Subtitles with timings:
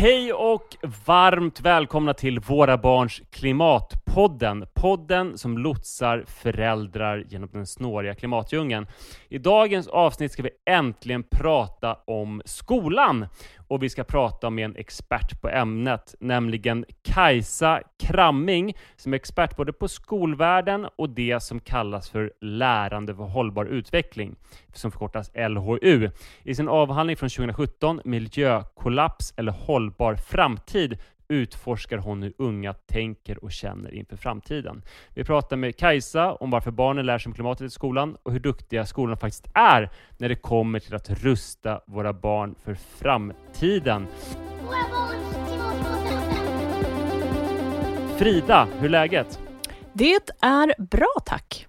[0.00, 0.76] Hej och
[1.06, 4.66] varmt välkomna till Våra Barns Klimatpodden.
[4.74, 8.86] Podden som lotsar föräldrar genom den snåriga klimatdjungeln.
[9.28, 13.26] I dagens avsnitt ska vi äntligen prata om skolan.
[13.70, 19.56] Och vi ska prata med en expert på ämnet, nämligen Kajsa Kramming, som är expert
[19.56, 24.36] både på skolvärlden och det som kallas för lärande för hållbar utveckling,
[24.72, 26.10] som förkortas LHU.
[26.42, 30.98] I sin avhandling från 2017, Miljökollaps eller hållbar framtid,
[31.30, 34.82] utforskar hon hur unga tänker och känner inför framtiden.
[35.14, 38.40] Vi pratar med Kajsa om varför barnen lär sig om klimatet i skolan och hur
[38.40, 44.06] duktiga skolorna faktiskt är när det kommer till att rusta våra barn för framtiden.
[48.18, 49.40] Frida, hur är läget?
[49.92, 51.66] Det är bra tack.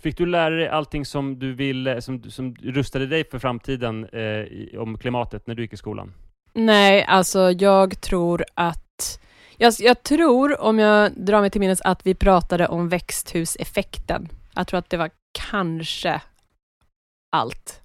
[0.00, 4.80] Fick du lära dig allting som du vill, som, som rustade dig för framtiden eh,
[4.80, 6.12] om klimatet när du gick i skolan?
[6.52, 8.87] Nej, alltså jag tror att
[9.56, 14.28] jag, jag, tror, om jag drar mig till minnes, att vi pratade om växthuseffekten.
[14.54, 15.10] Jag tror att det var
[15.50, 16.20] kanske
[17.32, 17.80] allt.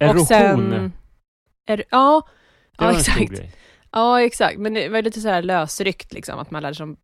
[0.00, 0.20] Erosion?
[0.20, 0.92] Och sen,
[1.66, 2.28] er, ja,
[2.78, 3.42] ja exakt.
[3.90, 4.58] Ja, exakt.
[4.58, 6.96] Men det var lite så här lösryckt, liksom, att man lärde sig om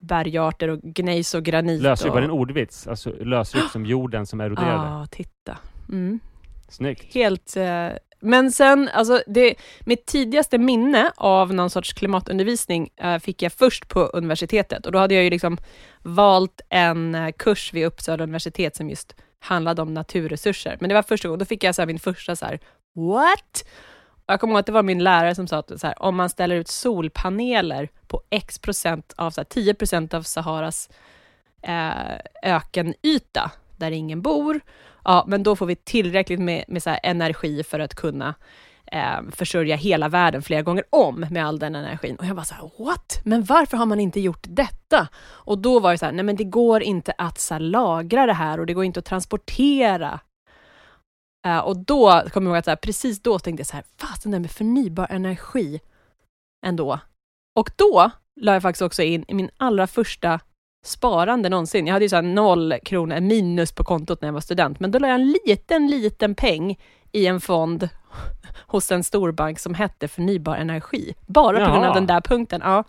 [0.00, 1.82] bergarter och gnejs och granit.
[1.82, 2.14] Lösryckt, och...
[2.14, 2.86] var det en ordvits?
[2.86, 4.88] Alltså lösryckt som jorden som eroderade?
[4.88, 5.58] Ja, titta.
[5.88, 6.20] Mm.
[6.68, 7.14] Snyggt.
[7.14, 7.88] Helt eh,
[8.20, 13.88] men sen, alltså det, mitt tidigaste minne av någon sorts klimatundervisning eh, fick jag först
[13.88, 15.58] på universitetet och då hade jag ju liksom
[16.02, 20.76] valt en eh, kurs vid Uppsala universitet som just handlade om naturresurser.
[20.80, 22.60] Men det var första gången, då fick jag så här, min första så här,
[22.94, 23.64] what?
[24.26, 26.16] Och jag kommer ihåg att det var min lärare som sa att så här, om
[26.16, 30.90] man ställer ut solpaneler på x procent av, så här, 10 procent av Saharas
[31.62, 34.60] eh, ökenyta, där ingen bor,
[35.08, 38.34] ja, men då får vi tillräckligt med, med så energi för att kunna
[38.92, 42.16] eh, försörja hela världen flera gånger om med all den energin.
[42.16, 43.20] Och jag bara så här, what?
[43.24, 45.08] Men varför har man inte gjort detta?
[45.26, 48.26] Och då var det så här, nej men det går inte att så här, lagra
[48.26, 50.20] det här och det går inte att transportera.
[51.46, 53.84] Eh, och då kommer jag ihåg att så här, precis då tänkte jag så här,
[53.96, 55.80] fasen det med förnybar energi
[56.66, 57.00] ändå.
[57.56, 60.40] Och då la jag faktiskt också in i min allra första
[60.88, 61.86] sparande någonsin.
[61.86, 64.98] Jag hade ju så noll kronor minus på kontot när jag var student, men då
[64.98, 66.78] la jag en liten, liten peng
[67.12, 67.88] i en fond
[68.66, 71.14] hos en storbank som hette Förnybar Energi.
[71.26, 72.60] Bara på grund av den där punkten.
[72.64, 72.84] Ja.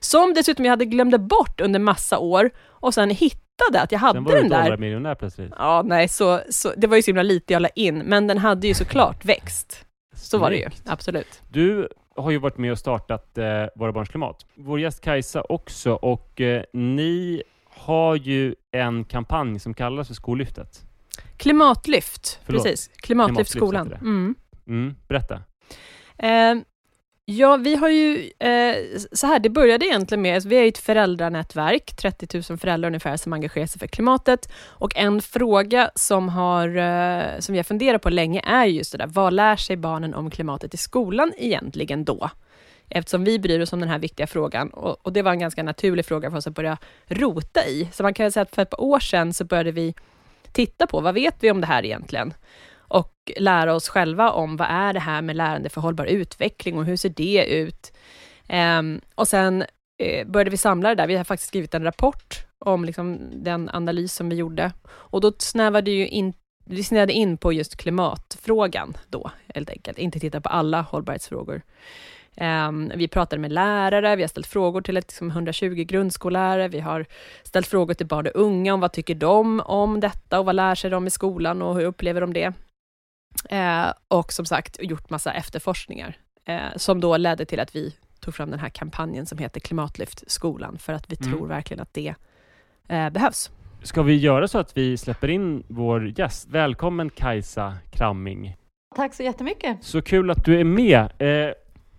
[0.00, 4.34] Som dessutom jag hade glömde bort under massa år och sen hittade att jag hade
[4.34, 4.62] den där.
[4.62, 5.52] Var du miljonär plötsligt.
[5.58, 8.38] Ja, nej, så, så, det var ju så himla lite jag la in, men den
[8.38, 9.84] hade ju såklart växt.
[10.16, 11.42] Så var det ju, absolut.
[11.48, 11.88] Du
[12.18, 14.46] har ju varit med och startat eh, Våra Barns Klimat.
[14.54, 20.84] Vår gäst Kajsa också och eh, ni har ju en kampanj som kallas för Skollyftet.
[21.36, 22.62] Klimatlyft, Förlåt.
[22.62, 22.90] precis.
[22.96, 23.92] Klimatlyft, skolan.
[23.92, 24.34] Mm.
[24.66, 25.42] Mm, berätta.
[26.18, 26.54] Eh,
[27.30, 28.76] Ja, vi har ju, eh,
[29.12, 33.32] så här, det började egentligen med, vi är ett föräldranätverk, 30 000 föräldrar ungefär, som
[33.32, 34.48] engagerar sig för klimatet.
[34.66, 38.98] Och en fråga som, har, eh, som vi har funderat på länge är just det
[38.98, 42.30] där, vad lär sig barnen om klimatet i skolan egentligen då?
[42.88, 45.62] Eftersom vi bryr oss om den här viktiga frågan och, och det var en ganska
[45.62, 47.88] naturlig fråga för oss att börja rota i.
[47.92, 49.94] Så man kan säga att för ett par år sedan så började vi
[50.52, 52.34] titta på, vad vet vi om det här egentligen?
[52.88, 56.84] Och lära oss själva om vad är det här med lärande för hållbar utveckling och
[56.84, 57.92] hur ser det ut?
[58.48, 59.64] Um, och sen
[59.98, 61.06] eh, började vi samla det där.
[61.06, 65.32] Vi har faktiskt skrivit en rapport om liksom, den analys som vi gjorde och då
[65.38, 66.32] snävade ju in
[66.70, 69.98] vi snävade in på just klimatfrågan då, helt enkelt.
[69.98, 71.62] Inte titta på alla hållbarhetsfrågor.
[72.40, 77.06] Um, vi pratade med lärare, vi har ställt frågor till liksom 120 grundskollärare, vi har
[77.42, 80.74] ställt frågor till barn och unga om vad tycker de om detta och vad lär
[80.74, 82.52] sig de i skolan och hur upplever de det?
[83.44, 88.34] Eh, och som sagt gjort massa efterforskningar eh, som då ledde till att vi tog
[88.34, 91.32] fram den här kampanjen som heter Klimatlyft skolan för att vi mm.
[91.32, 92.14] tror verkligen att det
[92.88, 93.50] eh, behövs.
[93.82, 96.48] Ska vi göra så att vi släpper in vår gäst?
[96.48, 98.56] Välkommen Kajsa Kramming.
[98.96, 99.84] Tack så jättemycket.
[99.84, 101.12] Så kul att du är med.
[101.18, 101.54] Eh,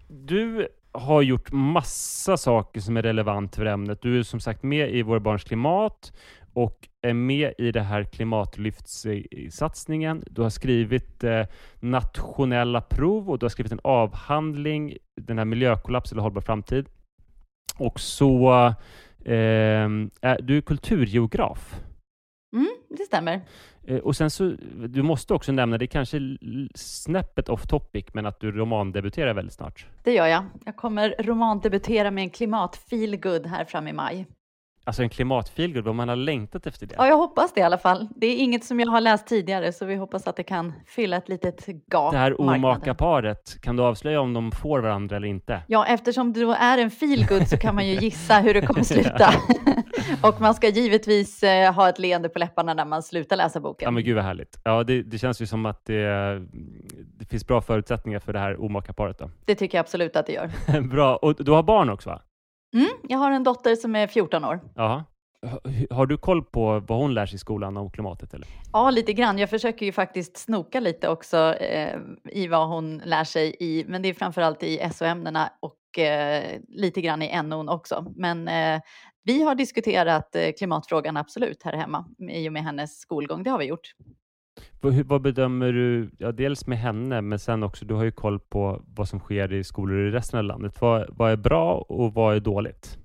[0.08, 4.02] du har gjort massa saker som är relevant för ämnet.
[4.02, 6.14] Du är som sagt med i Våra Barns Klimat
[6.54, 10.24] och är med i det här klimatlyftssatsningen.
[10.30, 11.46] Du har skrivit eh,
[11.80, 16.86] nationella prov och du har skrivit en avhandling, den här miljökollaps eller hållbar framtid.
[17.78, 18.52] Och så
[19.26, 19.90] eh,
[20.22, 21.82] är du är kulturgeograf.
[22.54, 23.42] Mm, det stämmer.
[23.84, 24.56] Eh, och sen så,
[24.88, 26.20] du måste också nämna, det är kanske
[26.76, 29.86] snäppet off topic, men att du romandebuterar väldigt snart.
[30.04, 30.46] Det gör jag.
[30.66, 32.80] Jag kommer romandebutera med en klimat
[33.22, 34.28] good här fram i maj.
[34.90, 36.96] Alltså en klimatfeelgood, vad man har längtat efter det.
[36.98, 38.08] Ja, jag hoppas det i alla fall.
[38.16, 41.18] Det är inget som jag har läst tidigare, så vi hoppas att det kan fylla
[41.18, 45.28] ett litet gap Det här omaka paret, kan du avslöja om de får varandra eller
[45.28, 45.62] inte?
[45.68, 48.84] Ja, eftersom det då är en feelgood så kan man ju gissa hur det kommer
[48.84, 49.34] sluta.
[50.30, 53.86] och man ska givetvis eh, ha ett leende på läpparna när man slutar läsa boken.
[53.86, 54.60] Ja men gud vad härligt.
[54.64, 56.40] Ja, det, det känns ju som att det,
[57.20, 59.30] det finns bra förutsättningar för det här omaka paret då.
[59.46, 60.82] Det tycker jag absolut att det gör.
[60.90, 62.22] bra, och du har barn också va?
[62.74, 64.60] Mm, jag har en dotter som är 14 år.
[64.76, 65.06] Jaha.
[65.46, 68.48] H- Har du koll på vad hon lär sig i skolan om klimatet eller?
[68.74, 69.38] Ja, lite grann.
[69.38, 72.00] Jag försöker ju faktiskt snoka lite också eh,
[72.32, 77.02] i vad hon lär sig i, men det är framförallt i SO-ämnena och eh, lite
[77.02, 78.06] grann i NO också.
[78.16, 78.82] Men eh,
[79.24, 83.44] vi har diskuterat eh, klimatfrågan absolut här hemma i och med hennes skolgång.
[83.44, 83.92] Det har vi gjort.
[84.82, 88.12] Vad, hur- vad bedömer du, ja, dels med henne, men sen också, du har ju
[88.12, 90.82] koll på vad som sker i skolor i resten av landet.
[90.82, 92.98] Vad, vad är bra och vad är dåligt?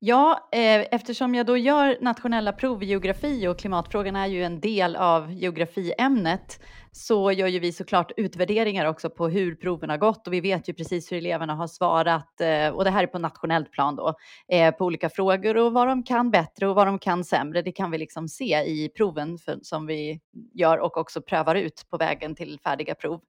[0.00, 4.60] Ja, eh, eftersom jag då gör nationella prov i geografi och klimatfrågan är ju en
[4.60, 6.60] del av geografiämnet
[6.92, 10.68] så gör ju vi såklart utvärderingar också på hur proven har gått och vi vet
[10.68, 14.14] ju precis hur eleverna har svarat eh, och det här är på nationellt plan då
[14.52, 17.62] eh, på olika frågor och vad de kan bättre och vad de kan sämre.
[17.62, 20.20] Det kan vi liksom se i proven för, som vi
[20.54, 23.20] gör och också prövar ut på vägen till färdiga prov.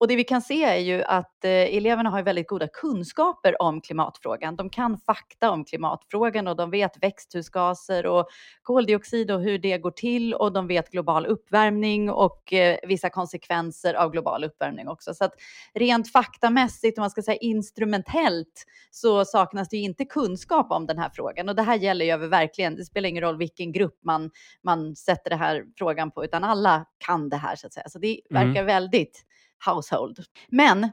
[0.00, 3.80] Och det vi kan se är ju att eh, eleverna har väldigt goda kunskaper om
[3.80, 4.56] klimatfrågan.
[4.56, 8.28] De kan fakta om klimatfrågan och de vet växthusgaser och
[8.62, 13.94] koldioxid och hur det går till och de vet global uppvärmning och eh, vissa konsekvenser
[13.94, 15.14] av global uppvärmning också.
[15.14, 15.32] Så att
[15.74, 20.98] rent faktamässigt, om man ska säga instrumentellt, så saknas det ju inte kunskap om den
[20.98, 21.48] här frågan.
[21.48, 24.30] Och det här gäller ju över verkligen, det spelar ingen roll vilken grupp man,
[24.64, 27.88] man sätter den här frågan på, utan alla kan det här så att säga.
[27.88, 28.48] Så det Mm.
[28.48, 29.24] verkar väldigt
[29.66, 30.18] household.
[30.48, 30.88] Men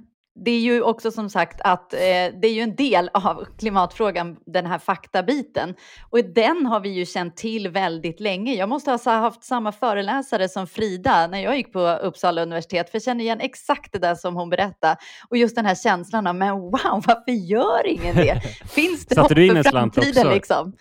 [0.46, 2.00] det är ju också som sagt att eh,
[2.42, 5.76] det är ju en del av klimatfrågan, den här faktabiten.
[6.10, 8.54] Och den har vi ju känt till väldigt länge.
[8.54, 12.90] Jag måste ha sa- haft samma föreläsare som Frida när jag gick på Uppsala universitet,
[12.90, 14.98] för jag känner igen exakt det där som hon berättade.
[15.30, 16.72] Och just den här känslan av, men wow,
[17.08, 18.42] varför gör ingen det?
[18.70, 20.34] Finns det hopp för framtiden också?
[20.34, 20.74] liksom?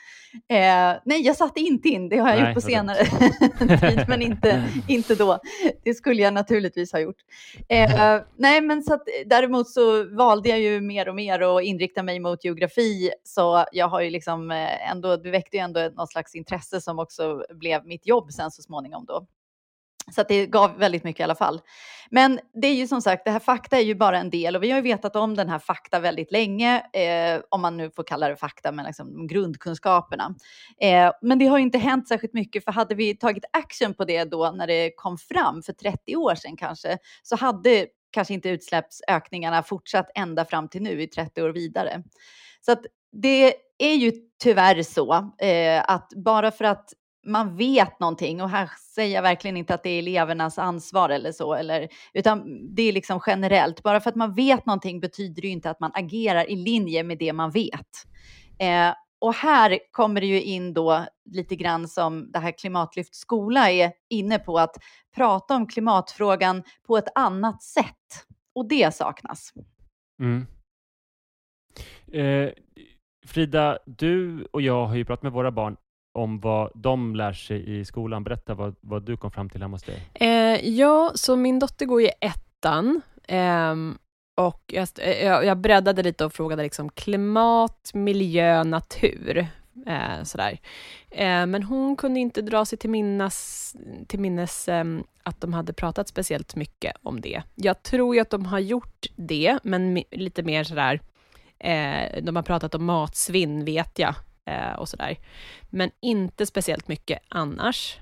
[0.48, 2.08] Eh, nej, jag satte inte in.
[2.08, 3.04] Det har jag Nej, gjort på senare
[3.78, 5.38] tid, men inte, inte då.
[5.84, 7.16] Det skulle jag naturligtvis ha gjort.
[7.68, 12.02] Eh, nej, men så att, däremot så valde jag ju mer och mer att inrikta
[12.02, 16.10] mig mot geografi, så jag har ju liksom eh, ändå, det väckte ju ändå något
[16.10, 19.26] slags intresse som också blev mitt jobb sen så småningom då.
[20.12, 21.60] Så att det gav väldigt mycket i alla fall.
[22.10, 24.62] Men det är ju som sagt, det här fakta är ju bara en del och
[24.62, 28.02] vi har ju vetat om den här fakta väldigt länge, eh, om man nu får
[28.02, 30.34] kalla det fakta, men liksom grundkunskaperna.
[30.80, 34.04] Eh, men det har ju inte hänt särskilt mycket, för hade vi tagit action på
[34.04, 38.48] det då när det kom fram för 30 år sedan kanske, så hade kanske inte
[38.48, 42.02] utsläppsökningarna fortsatt ända fram till nu i 30 år vidare.
[42.60, 42.82] Så att
[43.12, 44.12] det är ju
[44.42, 46.92] tyvärr så eh, att bara för att
[47.26, 51.32] man vet någonting och här säger jag verkligen inte att det är elevernas ansvar eller
[51.32, 53.82] så, eller, utan det är liksom generellt.
[53.82, 57.02] Bara för att man vet någonting betyder det ju inte att man agerar i linje
[57.02, 57.88] med det man vet.
[58.58, 63.70] Eh, och här kommer det ju in då lite grann som det här Klimatlyft skola
[63.70, 64.76] är inne på, att
[65.16, 68.26] prata om klimatfrågan på ett annat sätt.
[68.54, 69.52] Och det saknas.
[70.20, 70.46] Mm.
[72.12, 72.52] Eh,
[73.26, 75.76] Frida, du och jag har ju pratat med våra barn
[76.16, 78.24] om vad de lär sig i skolan.
[78.24, 80.02] Berätta vad, vad du kom fram till hemma hos dig.
[80.14, 83.02] Eh, ja, så min dotter går i ettan.
[83.28, 83.74] Eh,
[84.34, 89.46] och jag, eh, jag, jag breddade lite och frågade liksom klimat, miljö, natur.
[89.86, 90.58] Eh, sådär.
[91.10, 94.84] Eh, men hon kunde inte dra sig till minnes, till minnes eh,
[95.22, 97.42] att de hade pratat speciellt mycket om det.
[97.54, 101.00] Jag tror ju att de har gjort det, men mi- lite mer sådär,
[101.58, 104.14] eh, de har pratat om matsvinn vet jag,
[104.46, 105.16] eh, och sådär.
[105.70, 107.98] Men inte speciellt mycket annars.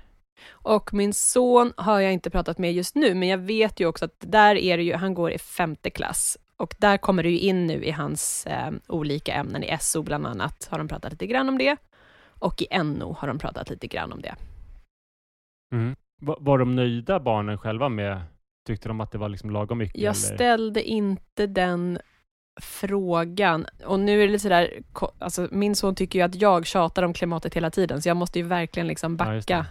[0.49, 4.05] Och min son har jag inte pratat med just nu, men jag vet ju också
[4.05, 6.37] att där är det ju, han går i femte klass.
[6.57, 10.27] Och där kommer det ju in nu i hans eh, olika ämnen, i SO bland
[10.27, 11.77] annat, har de pratat lite grann om det.
[12.39, 14.35] Och i NO har de pratat lite grann om det.
[15.73, 15.95] Mm.
[16.21, 18.21] Var, var de nöjda barnen själva med,
[18.67, 20.01] tyckte de att det var liksom lagom mycket?
[20.01, 20.35] Jag eller?
[20.35, 21.99] ställde inte den
[22.61, 23.65] frågan.
[23.85, 24.69] Och nu är det lite sådär,
[25.19, 28.39] alltså min son tycker ju att jag tjatar om klimatet hela tiden, så jag måste
[28.39, 29.65] ju verkligen liksom Ja, backa.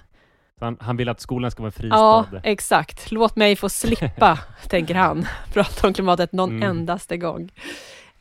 [0.59, 1.97] Så han, han vill att skolan ska vara en fristad.
[1.97, 3.11] Ja, exakt.
[3.13, 4.39] Låt mig få slippa,
[4.69, 6.63] tänker han, prata om klimatet någon Mm.
[6.71, 7.53] endaste gång.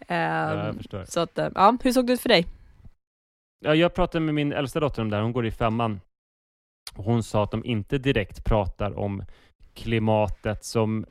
[0.08, 2.46] Ja, jag Ehm, så att, eh, ja, hur såg det ut för dig?
[3.66, 5.24] Ja, jag pratade med min äldsta dotter om det här.
[5.24, 6.00] Hon går i femman.
[6.96, 9.24] Hon sa att de inte direkt pratar om
[9.74, 11.06] klimatet som,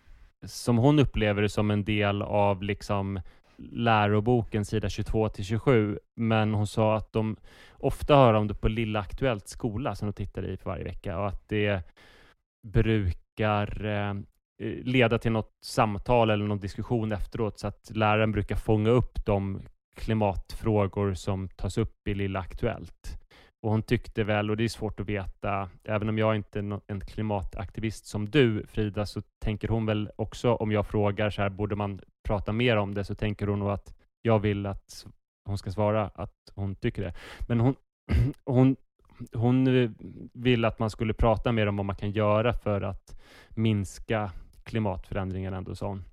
[0.46, 3.20] som hon upplever det som en del av liksom
[3.70, 7.36] läroboken sida 22 till 27, men hon sa att de
[7.72, 11.18] ofta hör om det på Lilla Aktuellt skola som de tittar i för varje vecka
[11.18, 11.82] och att det
[12.68, 18.56] brukar eh, eh, leda till något samtal eller någon diskussion efteråt så att läraren brukar
[18.56, 19.62] fånga upp de
[19.96, 23.18] klimatfrågor som tas upp i Lilla Aktuellt.
[23.62, 26.80] Och hon tyckte väl, och det är svårt att veta, även om jag inte är
[26.86, 31.48] en klimataktivist som du Frida, så tänker hon väl också om jag frågar så här,
[31.48, 35.06] borde man prata mer om det, så tänker hon nog att jag vill att
[35.44, 37.14] hon ska svara att hon tycker det.
[37.48, 37.74] Men hon,
[38.44, 38.76] hon,
[39.32, 39.90] hon eh,
[40.32, 44.32] vill att man skulle prata mer om vad man kan göra för att minska
[44.64, 46.04] klimatförändringarna ändå, sa hon.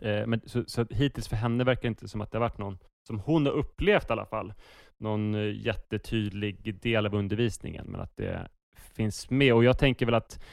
[0.00, 2.58] Eh, men, så, så hittills för henne verkar det inte som att det har varit
[2.58, 4.54] någon, som hon har upplevt i alla fall,
[4.98, 8.48] någon eh, jättetydlig del av undervisningen, men att det
[8.94, 9.54] finns med.
[9.54, 10.44] Och jag tänker väl att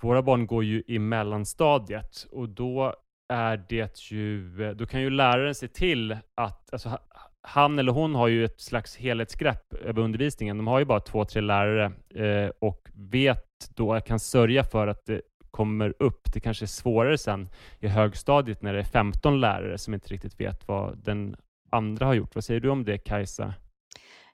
[0.00, 2.94] våra barn går ju i mellanstadiet och då
[3.30, 6.98] är det ju, då kan ju läraren se till att, alltså
[7.42, 10.56] han eller hon har ju ett slags helhetsgrepp över undervisningen.
[10.56, 15.06] De har ju bara två, tre lärare eh, och vet då, kan sörja för att
[15.06, 15.20] det
[15.50, 16.32] kommer upp.
[16.32, 17.48] Det kanske är svårare sen
[17.80, 21.36] i högstadiet när det är 15 lärare som inte riktigt vet vad den
[21.70, 22.34] andra har gjort.
[22.34, 23.54] Vad säger du om det, Kajsa?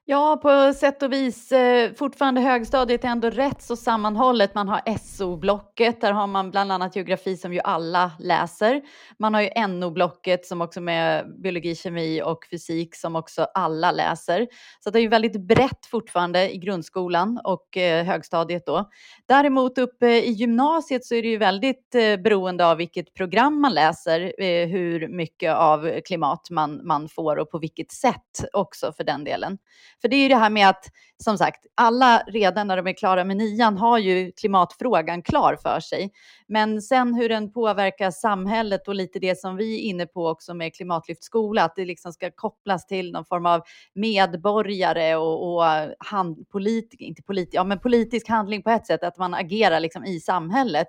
[0.09, 1.53] Ja, på sätt och vis.
[1.53, 4.55] Eh, fortfarande högstadiet är ändå rätt så sammanhållet.
[4.55, 8.83] Man har SO-blocket, där har man bland annat geografi som ju alla läser.
[9.19, 14.47] Man har ju NO-blocket som också med biologi, kemi och fysik som också alla läser.
[14.81, 18.91] Så det är ju väldigt brett fortfarande i grundskolan och eh, högstadiet då.
[19.29, 23.75] Däremot uppe i gymnasiet så är det ju väldigt eh, beroende av vilket program man
[23.75, 24.33] läser,
[24.67, 29.59] hur mycket av klimat man, man får och på vilket sätt också för den delen.
[30.01, 30.85] För det är ju det här med att,
[31.25, 35.81] som sagt, alla redan när de är klara med nian har ju klimatfrågan klar för
[35.81, 36.13] sig.
[36.49, 40.55] Men sen hur den påverkar samhället och lite det som vi är inne på också
[40.55, 43.63] med Klimatlyft skola, att det liksom ska kopplas till någon form av
[43.95, 45.65] medborgare och, och
[45.99, 50.05] hand, politik, inte politik, ja men politisk handling på ett sätt, att man agerar liksom
[50.05, 50.89] i samhället.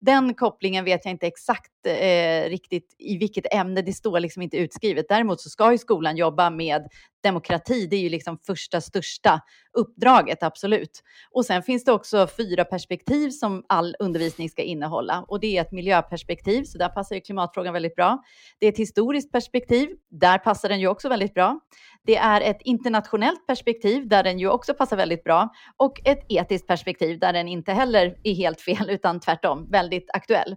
[0.00, 4.56] Den kopplingen vet jag inte exakt eh, riktigt i vilket ämne det står liksom inte
[4.56, 5.06] utskrivet.
[5.08, 6.88] Däremot så ska ju skolan jobba med
[7.26, 7.86] demokrati.
[7.86, 9.40] Det är ju liksom första största
[9.72, 11.02] uppdraget, absolut.
[11.30, 15.24] Och sen finns det också fyra perspektiv som all undervisning ska innehålla.
[15.28, 18.22] Och det är ett miljöperspektiv, så där passar ju klimatfrågan väldigt bra.
[18.58, 21.60] Det är ett historiskt perspektiv, där passar den ju också väldigt bra.
[22.06, 26.66] Det är ett internationellt perspektiv där den ju också passar väldigt bra och ett etiskt
[26.66, 30.56] perspektiv där den inte heller är helt fel utan tvärtom väldigt aktuell.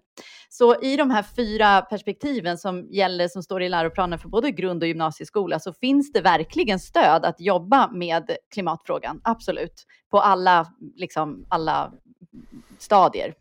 [0.49, 4.83] Så i de här fyra perspektiven som gäller som står i läroplanen för både grund
[4.83, 11.45] och gymnasieskola så finns det verkligen stöd att jobba med klimatfrågan, absolut, på alla, liksom,
[11.49, 11.91] alla
[12.77, 13.33] stadier.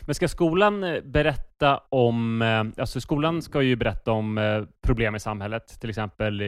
[0.00, 5.14] Men ska skolan eh, berätta om, eh, alltså skolan ska ju berätta om eh, problem
[5.14, 6.42] i samhället, till exempel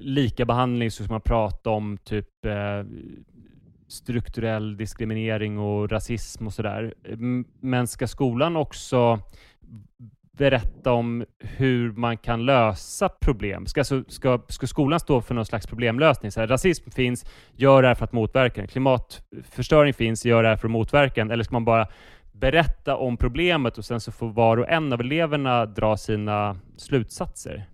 [0.00, 2.84] lika behandling så ska man prata om typ eh,
[3.88, 6.94] strukturell diskriminering och rasism och sådär.
[7.60, 9.20] Men ska skolan också
[10.36, 13.66] berätta om hur man kan lösa problem?
[13.66, 16.32] Ska, alltså, ska, ska skolan stå för någon slags problemlösning?
[16.32, 17.24] Så här, rasism finns,
[17.54, 18.68] gör det här för att motverka den.
[18.68, 21.30] Klimatförstöring finns, gör det här för att motverka den.
[21.30, 21.88] Eller ska man bara
[22.32, 27.66] berätta om problemet och sen så får var och en av eleverna dra sina slutsatser?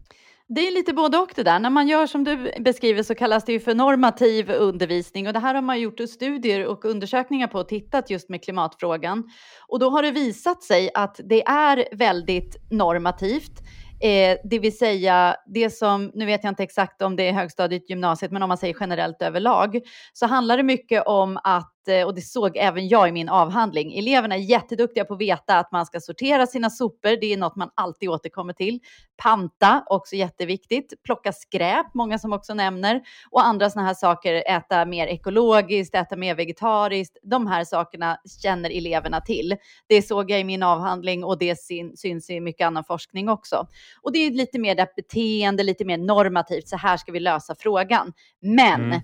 [0.49, 1.59] Det är lite både och det där.
[1.59, 5.39] När man gör som du beskriver så kallas det ju för normativ undervisning och det
[5.39, 9.31] här har man gjort studier och undersökningar på och tittat just med klimatfrågan.
[9.69, 13.63] Och då har det visat sig att det är väldigt normativt.
[14.03, 17.91] Eh, det vill säga det som, nu vet jag inte exakt om det är högstadiet,
[17.91, 19.81] gymnasiet, men om man säger generellt överlag,
[20.13, 23.99] så handlar det mycket om att Eh, och det såg även jag i min avhandling,
[23.99, 27.57] eleverna är jätteduktiga på att veta att man ska sortera sina sopor, det är något
[27.57, 28.81] man alltid återkommer till.
[29.23, 31.03] Panta, också jätteviktigt.
[31.05, 33.03] Plocka skräp, många som också nämner.
[33.31, 37.17] Och andra sådana här saker, äta mer ekologiskt, äta mer vegetariskt.
[37.23, 39.57] De här sakerna känner eleverna till.
[39.87, 41.57] Det såg jag i min avhandling och det
[41.97, 43.67] syns i mycket annan forskning också.
[44.03, 47.55] Och det är lite mer det beteende, lite mer normativt, så här ska vi lösa
[47.59, 48.13] frågan.
[48.41, 49.01] Men mm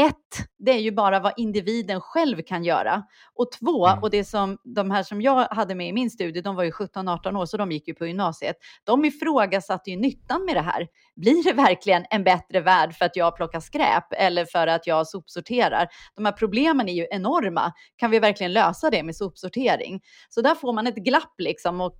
[0.00, 3.02] ett, det är ju bara vad individen själv kan göra.
[3.34, 4.02] Och två, mm.
[4.02, 6.70] och det som de här som jag hade med i min studie, de var ju
[6.70, 8.56] 17-18 år, så de gick ju på gymnasiet.
[8.84, 10.86] De ifrågasatte ju nyttan med det här.
[11.16, 15.06] Blir det verkligen en bättre värld för att jag plockar skräp eller för att jag
[15.06, 15.88] sopsorterar?
[16.14, 17.72] De här problemen är ju enorma.
[17.96, 20.00] Kan vi verkligen lösa det med sopsortering?
[20.28, 21.96] Så där får man ett glapp liksom och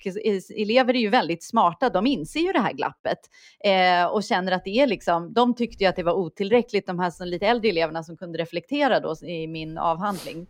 [0.56, 1.88] elever är ju väldigt smarta.
[1.90, 3.18] De inser ju det här glappet
[3.64, 6.98] eh, och känner att det är liksom, de tyckte ju att det var otillräckligt, de
[6.98, 10.46] här som lite äldre eleverna som kunde reflektera då i min avhandling.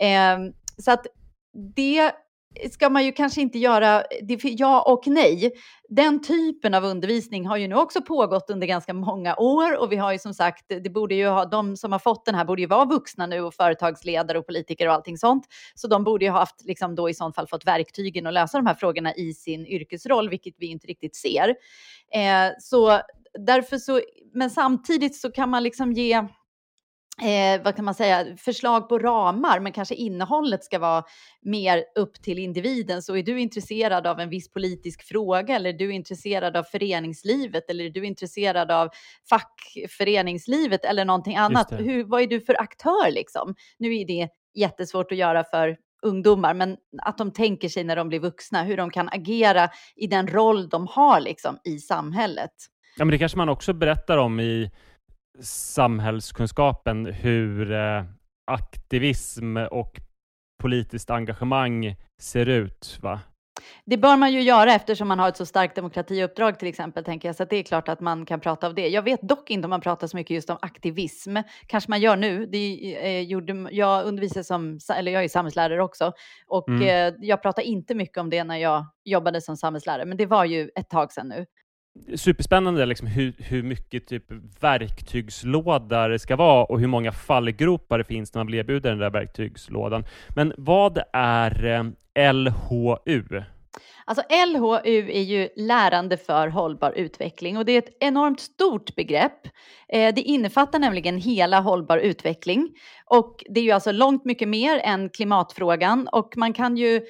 [0.00, 0.38] Eh,
[0.78, 1.06] så att
[1.76, 2.12] det
[2.70, 4.02] ska man ju kanske inte göra,
[4.42, 5.52] ja och nej.
[5.88, 9.96] Den typen av undervisning har ju nu också pågått under ganska många år och vi
[9.96, 12.62] har ju som sagt, det borde ju ha, de som har fått den här borde
[12.62, 15.46] ju vara vuxna nu och företagsledare och politiker och allting sånt.
[15.74, 18.58] Så de borde ju ha haft, liksom då i sånt fall fått verktygen att lösa
[18.58, 21.48] de här frågorna i sin yrkesroll, vilket vi inte riktigt ser.
[22.14, 23.00] Eh, så
[23.38, 24.00] därför så,
[24.34, 26.24] men samtidigt så kan man liksom ge
[27.22, 31.04] eh, vad kan man säga, förslag på ramar, men kanske innehållet ska vara
[31.42, 33.02] mer upp till individen.
[33.02, 37.70] Så är du intresserad av en viss politisk fråga eller är du intresserad av föreningslivet
[37.70, 38.88] eller är du intresserad av
[39.30, 41.72] fackföreningslivet eller någonting annat?
[41.72, 43.54] Hur, vad är du för aktör liksom?
[43.78, 48.08] Nu är det jättesvårt att göra för ungdomar, men att de tänker sig när de
[48.08, 52.50] blir vuxna, hur de kan agera i den roll de har liksom i samhället.
[52.98, 54.70] Ja, men det kanske man också berättar om i
[55.40, 58.04] samhällskunskapen hur eh,
[58.46, 60.00] aktivism och
[60.62, 63.20] politiskt engagemang ser ut, va?
[63.84, 67.28] Det bör man ju göra eftersom man har ett så starkt demokratiuppdrag till exempel, tänker
[67.28, 67.36] jag.
[67.36, 68.88] Så det är klart att man kan prata av det.
[68.88, 71.36] Jag vet dock inte om man pratar så mycket just om aktivism.
[71.66, 72.46] Kanske man gör nu.
[72.46, 76.12] Det eh, gjorde, jag undervisar som, eller jag är samhällslärare också.
[76.46, 76.82] Och mm.
[76.82, 80.04] eh, jag pratar inte mycket om det när jag jobbade som samhällslärare.
[80.04, 81.46] Men det var ju ett tag sedan nu
[82.16, 84.24] superspännande liksom hur, hur mycket typ
[84.60, 88.98] verktygslåda det ska vara och hur många fallgropar det finns när man blir erbjuden den
[88.98, 90.04] där verktygslådan.
[90.28, 93.42] Men vad är eh, LHU?
[94.08, 99.46] Alltså LHU är ju lärande för hållbar utveckling och det är ett enormt stort begrepp.
[99.88, 102.70] Eh, det innefattar nämligen hela hållbar utveckling
[103.06, 107.02] och det är ju alltså långt mycket mer än klimatfrågan och man kan ju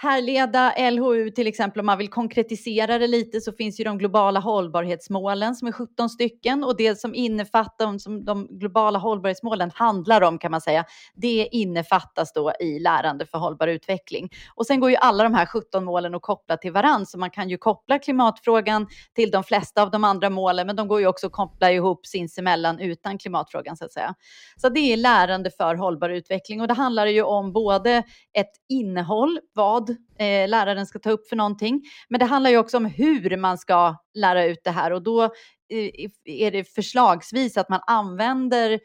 [0.00, 4.40] härleda LHU till exempel om man vill konkretisera det lite så finns ju de globala
[4.40, 10.38] hållbarhetsmålen som är 17 stycken och det som innefattar som de globala hållbarhetsmålen handlar om
[10.38, 14.28] kan man säga, det innefattas då i lärande för hållbar utveckling.
[14.54, 17.30] Och sen går ju alla de här 17 målen att koppla till varann så man
[17.30, 21.06] kan ju koppla klimatfrågan till de flesta av de andra målen men de går ju
[21.06, 24.14] också att koppla ihop sinsemellan utan klimatfrågan så att säga.
[24.56, 28.02] Så det är lärande för hållbar utveckling och det handlar ju om både
[28.32, 31.82] ett innehåll, vad eh, läraren ska ta upp för någonting.
[32.08, 35.22] Men det handlar ju också om hur man ska lära ut det här och då
[35.24, 38.80] eh, är det förslagsvis att man använder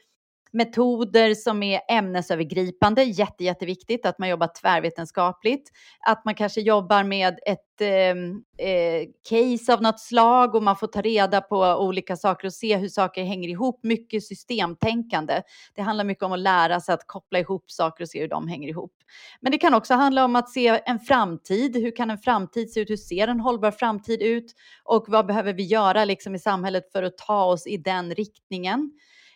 [0.54, 7.40] metoder som är ämnesövergripande, jätte, jätteviktigt att man jobbar tvärvetenskapligt, att man kanske jobbar med
[7.46, 12.48] ett eh, eh, case av något slag och man får ta reda på olika saker
[12.48, 15.42] och se hur saker hänger ihop, mycket systemtänkande.
[15.76, 18.48] Det handlar mycket om att lära sig att koppla ihop saker och se hur de
[18.48, 18.94] hänger ihop.
[19.42, 21.76] Men det kan också handla om att se en framtid.
[21.76, 22.90] Hur kan en framtid se ut?
[22.90, 24.54] Hur ser en hållbar framtid ut?
[24.84, 28.92] Och vad behöver vi göra liksom i samhället för att ta oss i den riktningen?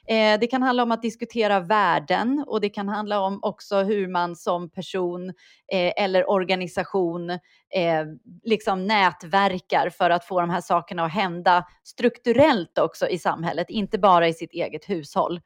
[0.09, 4.07] Eh, det kan handla om att diskutera värden och det kan handla om också hur
[4.07, 5.29] man som person
[5.73, 8.05] eh, eller organisation eh,
[8.43, 13.97] liksom nätverkar för att få de här sakerna att hända strukturellt också i samhället, inte
[13.97, 15.41] bara i sitt eget hushåll.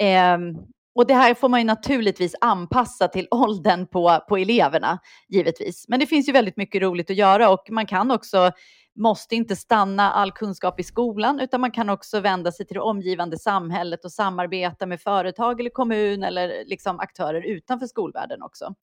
[0.00, 0.56] Ehm,
[0.94, 4.98] och det här får man ju naturligtvis anpassa till åldern på, på eleverna,
[5.28, 5.88] givetvis.
[5.88, 8.52] Men det finns ju väldigt mycket roligt att göra och man kan också
[8.96, 12.80] måste inte stanna all kunskap i skolan, utan man kan också vända sig till det
[12.80, 18.74] omgivande samhället och samarbeta med företag eller kommun eller liksom aktörer utanför skolvärlden också,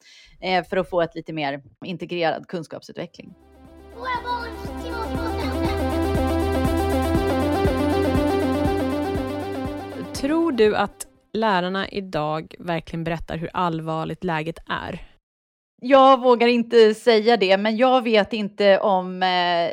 [0.41, 3.33] eh, för att få ett lite mer integrerad kunskapsutveckling.
[10.13, 15.13] Tror du att lärarna idag verkligen berättar hur allvarligt läget är?
[15.81, 19.71] Jag vågar inte säga det, men jag vet inte om eh,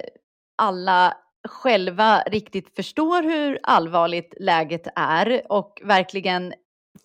[0.60, 1.14] alla
[1.48, 6.54] själva riktigt förstår hur allvarligt läget är och verkligen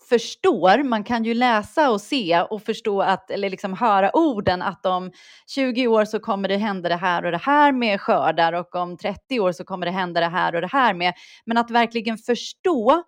[0.09, 4.85] förstår, man kan ju läsa och se och förstå att, eller liksom höra orden att
[4.85, 5.11] om
[5.47, 8.97] 20 år så kommer det hända det här och det här med skördar och om
[8.97, 11.13] 30 år så kommer det hända det här och det här med.
[11.45, 13.03] Men att verkligen förstå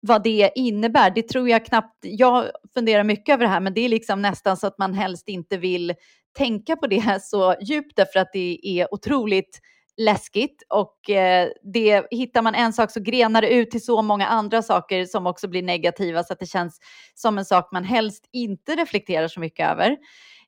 [0.00, 3.80] vad det innebär, det tror jag knappt, jag funderar mycket över det här, men det
[3.80, 5.94] är liksom nästan så att man helst inte vill
[6.36, 9.60] tänka på det så djupt därför att det är otroligt
[9.96, 14.26] läskigt och eh, det, hittar man en sak så grenar det ut till så många
[14.26, 16.78] andra saker som också blir negativa så att det känns
[17.14, 19.96] som en sak man helst inte reflekterar så mycket över.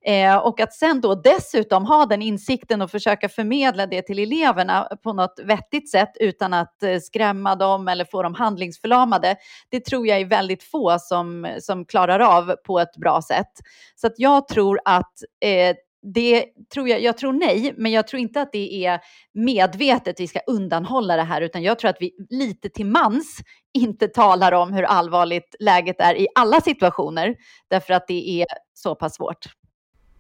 [0.07, 4.89] Eh, och att sen då dessutom ha den insikten och försöka förmedla det till eleverna
[5.03, 9.37] på något vettigt sätt utan att eh, skrämma dem eller få dem handlingsförlamade.
[9.69, 13.53] Det tror jag är väldigt få som, som klarar av på ett bra sätt.
[13.95, 15.77] Så att jag tror att eh,
[16.15, 19.01] det tror jag, jag tror nej, men jag tror inte att det är
[19.35, 23.39] medvetet vi ska undanhålla det här, utan jag tror att vi lite till mans
[23.75, 27.37] inte talar om hur allvarligt läget är i alla situationer,
[27.71, 29.47] därför att det är så pass svårt.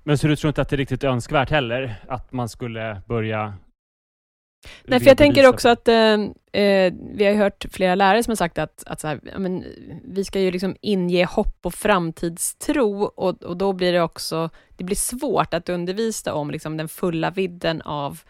[0.04, 3.54] Men så du tror inte att det är riktigt önskvärt heller, att man skulle börja
[4.84, 6.12] Nej, för jag tänker också att eh,
[6.52, 9.64] eh, vi har hört flera lärare som har sagt att, att så här, ja, men,
[10.04, 14.84] vi ska ju liksom inge hopp och framtidstro och, och då blir det också, det
[14.84, 18.20] blir svårt att undervisa om liksom, den fulla vidden av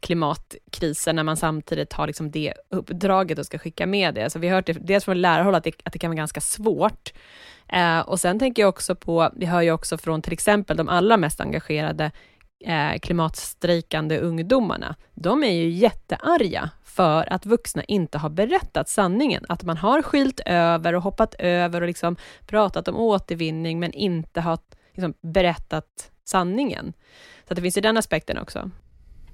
[0.00, 4.30] klimatkrisen när man samtidigt har liksom det uppdraget och ska skicka med det.
[4.30, 6.40] Så vi har hört det, dels från lärarhåll att det, att det kan vara ganska
[6.40, 7.12] svårt.
[7.68, 10.88] Eh, och sen tänker jag också på, vi hör ju också från till exempel de
[10.88, 12.10] allra mest engagerade
[12.64, 19.44] eh, klimatstrejkande ungdomarna, de är ju jättearga för att vuxna inte har berättat sanningen.
[19.48, 22.16] Att man har skilt över och hoppat över och liksom
[22.46, 24.58] pratat om återvinning, men inte har
[24.92, 26.92] liksom berättat sanningen.
[27.48, 28.70] Så det finns ju den aspekten också.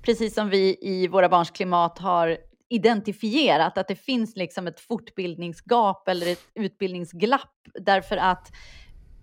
[0.03, 2.37] Precis som vi i Våra barns klimat har
[2.69, 8.53] identifierat att det finns liksom ett fortbildningsgap eller ett utbildningsglapp därför att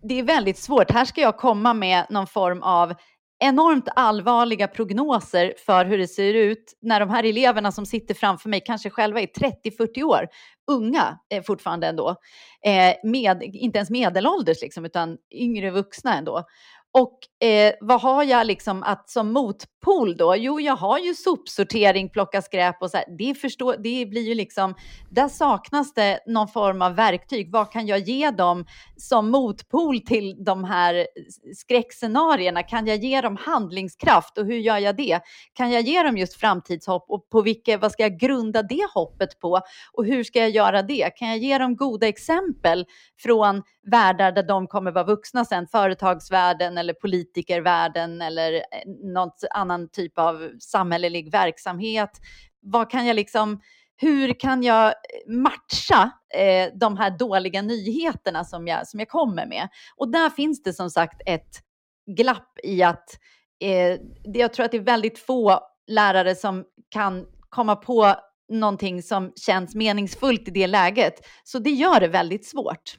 [0.03, 0.91] det är väldigt svårt.
[0.91, 2.93] Här ska jag komma med någon form av
[3.39, 8.49] enormt allvarliga prognoser för hur det ser ut när de här eleverna som sitter framför
[8.49, 10.27] mig kanske själva är 30-40 år,
[10.71, 12.09] unga eh, fortfarande ändå,
[12.65, 16.43] eh, med, inte ens medelålders liksom, utan yngre vuxna ändå.
[16.91, 20.35] Och eh, vad har jag liksom att som motpol då?
[20.37, 23.05] Jo, jag har ju sopsortering, plocka skräp och så här.
[23.17, 24.75] Det, förstår, det blir ju liksom,
[25.09, 27.51] där saknas det någon form av verktyg.
[27.51, 28.65] Vad kan jag ge dem
[28.97, 31.07] som motpol till de här
[31.55, 32.63] skräckscenarierna?
[32.63, 35.19] Kan jag ge dem handlingskraft och hur gör jag det?
[35.53, 39.39] Kan jag ge dem just framtidshopp och på vilka, vad ska jag grunda det hoppet
[39.39, 39.61] på?
[39.93, 41.09] Och hur ska jag göra det?
[41.15, 42.85] Kan jag ge dem goda exempel
[43.19, 48.61] från världar där de kommer vara vuxna sen, företagsvärlden eller politikervärlden eller eh,
[49.13, 52.11] någon annan typ av samhällelig verksamhet.
[52.61, 53.61] Vad kan jag liksom,
[53.95, 54.93] hur kan jag eh,
[55.33, 59.67] matcha eh, de här dåliga nyheterna som jag, som jag kommer med?
[59.95, 61.63] Och där finns det som sagt ett
[62.17, 63.09] glapp i att
[63.61, 68.15] eh, jag tror att det är väldigt få lärare som kan komma på
[68.49, 71.13] någonting som känns meningsfullt i det läget.
[71.43, 72.97] Så det gör det väldigt svårt.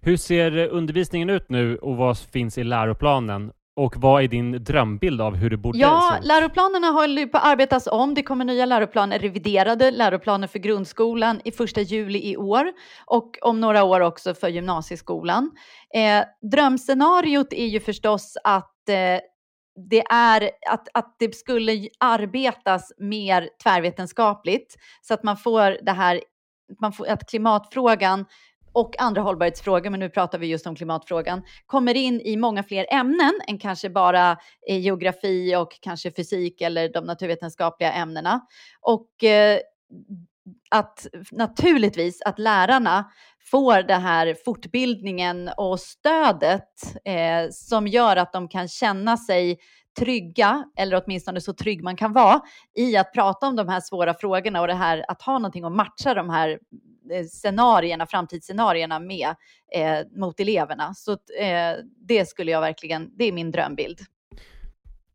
[0.00, 3.50] Hur ser undervisningen ut nu och vad finns i läroplanen?
[3.76, 6.26] Och vad är din drömbild av hur det borde ja, se ut?
[6.26, 8.14] Läroplanerna håller på att arbetas om.
[8.14, 12.72] Det kommer nya läroplaner, reviderade läroplaner för grundskolan i första juli i år
[13.06, 15.50] och om några år också för gymnasieskolan.
[15.94, 19.20] Eh, drömscenariot är ju förstås att eh,
[19.90, 26.20] det är att, att det skulle arbetas mer tvärvetenskapligt så att man får det här,
[26.80, 28.24] man får, att klimatfrågan
[28.72, 32.86] och andra hållbarhetsfrågor, men nu pratar vi just om klimatfrågan, kommer in i många fler
[32.90, 34.36] ämnen än kanske bara
[34.68, 38.40] eh, geografi och kanske fysik eller de naturvetenskapliga ämnena.
[38.80, 39.58] Och eh,
[40.70, 43.10] att naturligtvis att lärarna
[43.50, 46.68] får den här fortbildningen och stödet
[47.04, 49.58] eh, som gör att de kan känna sig
[49.98, 52.40] trygga, eller åtminstone så trygg man kan vara,
[52.78, 55.72] i att prata om de här svåra frågorna och det här att ha någonting att
[55.72, 56.58] matcha de här
[57.12, 59.34] eh, scenarierna, framtidsscenarierna med
[59.74, 60.94] eh, mot eleverna.
[60.94, 61.76] Så eh,
[62.08, 63.98] det skulle jag verkligen, det är min drömbild.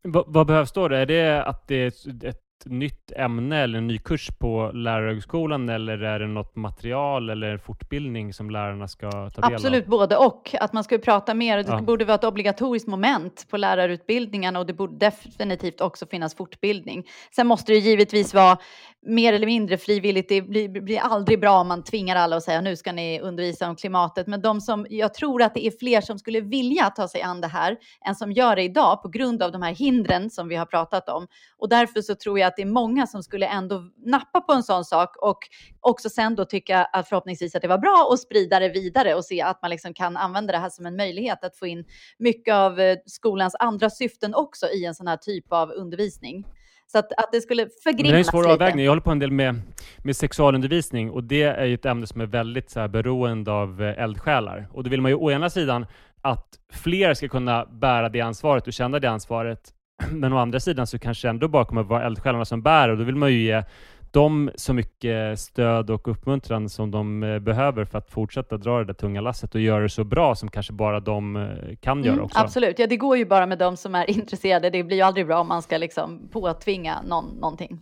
[0.04, 0.84] V vad behövs då?
[0.84, 6.02] Är det att det är ett nytt ämne eller en ny kurs på lärarhögskolan eller
[6.02, 9.52] är det något material eller fortbildning som lärarna ska ta del av?
[9.52, 10.54] Absolut både och.
[10.60, 11.56] Att man ska prata mer.
[11.56, 11.80] Det ja.
[11.80, 17.06] borde vara ett obligatoriskt moment på lärarutbildningarna och det borde definitivt också finnas fortbildning.
[17.36, 18.58] Sen måste det givetvis vara
[19.06, 20.28] mer eller mindre frivilligt.
[20.28, 23.68] Det blir, blir aldrig bra om man tvingar alla att säga nu ska ni undervisa
[23.68, 24.26] om klimatet.
[24.26, 27.40] Men de som, jag tror att det är fler som skulle vilja ta sig an
[27.40, 27.76] det här
[28.06, 31.08] än som gör det idag på grund av de här hindren som vi har pratat
[31.08, 31.26] om.
[31.58, 34.62] Och därför så tror jag att det är många som skulle ändå nappa på en
[34.62, 35.38] sån sak och
[35.80, 39.24] också sen då tycka att förhoppningsvis att det var bra och sprida det vidare och
[39.24, 41.84] se att man liksom kan använda det här som en möjlighet att få in
[42.18, 46.44] mycket av eh, skolans andra syften också i en sån här typ av undervisning.
[46.86, 48.84] Så att, att det skulle förgrimmas Det är en svår avvägning.
[48.84, 49.60] Jag håller på en del med,
[49.98, 53.82] med sexualundervisning och det är ju ett ämne som är väldigt så här, beroende av
[53.82, 54.68] eh, eldsjälar.
[54.72, 55.86] Och då vill man ju å ena sidan
[56.22, 59.74] att fler ska kunna bära det ansvaret och känna det ansvaret
[60.12, 62.98] men å andra sidan så kanske ändå bara kommer att vara eldsjälarna som bär och
[62.98, 63.62] då vill man ju ge
[64.10, 68.84] dem så mycket stöd och uppmuntran som de eh, behöver för att fortsätta dra det
[68.84, 72.12] där tunga lasset och göra det så bra som kanske bara de eh, kan göra
[72.12, 72.38] mm, också.
[72.38, 74.70] Absolut, ja det går ju bara med de som är intresserade.
[74.70, 77.80] Det blir ju aldrig bra om man ska liksom påtvinga någon någonting.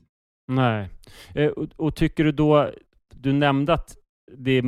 [0.49, 0.89] Nej,
[1.35, 2.71] eh, och, och tycker du då,
[3.15, 3.97] du nämnde att
[4.37, 4.63] det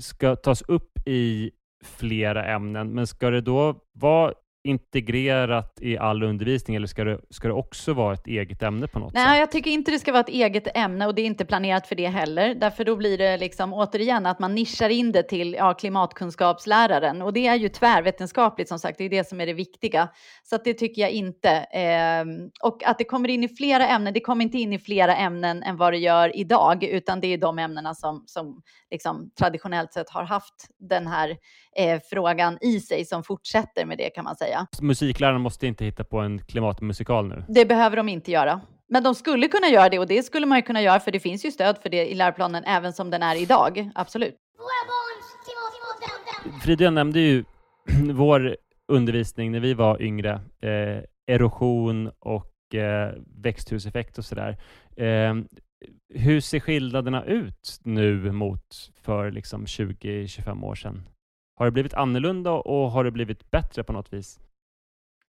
[0.00, 1.50] ska tas upp i
[1.84, 4.32] flera ämnen, men ska det då vara
[4.64, 8.98] integrerat i all undervisning eller ska det, ska det också vara ett eget ämne på
[8.98, 9.38] något Nej, sätt?
[9.38, 11.94] jag tycker inte det ska vara ett eget ämne och det är inte planerat för
[11.94, 12.54] det heller.
[12.54, 17.32] Därför då blir det liksom återigen att man nischar in det till ja, klimatkunskapsläraren och
[17.32, 20.08] det är ju tvärvetenskapligt som sagt, det är det som är det viktiga.
[20.42, 21.50] Så att det tycker jag inte.
[21.50, 22.24] Eh,
[22.62, 25.62] och att det kommer in i flera ämnen, det kommer inte in i flera ämnen
[25.62, 30.10] än vad det gör idag, utan det är de ämnena som, som liksom traditionellt sett
[30.10, 31.36] har haft den här
[31.76, 34.66] eh, frågan i sig som fortsätter med det kan man säga.
[34.80, 37.44] Musiklärarna måste inte hitta på en klimatmusikal nu?
[37.48, 38.60] Det behöver de inte göra.
[38.88, 41.20] Men de skulle kunna göra det och det skulle man ju kunna göra för det
[41.20, 43.90] finns ju stöd för det i läroplanen även som den är idag.
[43.94, 44.36] Absolut.
[46.64, 47.44] Frida, jag nämnde ju
[48.12, 48.56] vår
[48.88, 54.56] undervisning när vi var yngre, eh, erosion och eh, växthuseffekt och sådär.
[54.96, 55.34] Eh,
[56.14, 61.02] hur ser skillnaderna ut nu mot för liksom 20-25 år sedan?
[61.54, 64.40] Har det blivit annorlunda och har det blivit bättre på något vis?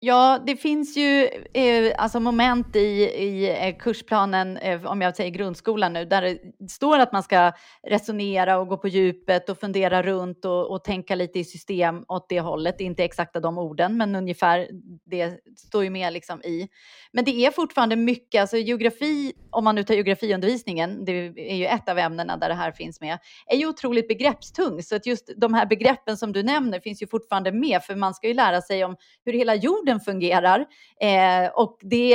[0.06, 5.32] Ja, det finns ju eh, alltså moment i, i eh, kursplanen, eh, om jag säger
[5.32, 6.40] grundskolan nu, där det
[6.70, 7.52] står att man ska
[7.88, 12.30] resonera och gå på djupet och fundera runt och, och tänka lite i system åt
[12.30, 12.82] det hållet.
[12.82, 14.68] Inte exakta de orden, men ungefär
[15.06, 16.68] det står ju med liksom i.
[17.12, 21.12] Men det är fortfarande mycket, alltså geografi, om man nu tar geografiundervisningen, det
[21.52, 24.84] är ju ett av ämnena där det här finns med, är ju otroligt begreppstung.
[24.84, 28.14] Så att just de här begreppen som du nämner finns ju fortfarande med, för man
[28.14, 30.66] ska ju lära sig om hur hela jorden fungerar.
[31.02, 32.14] Eh, och det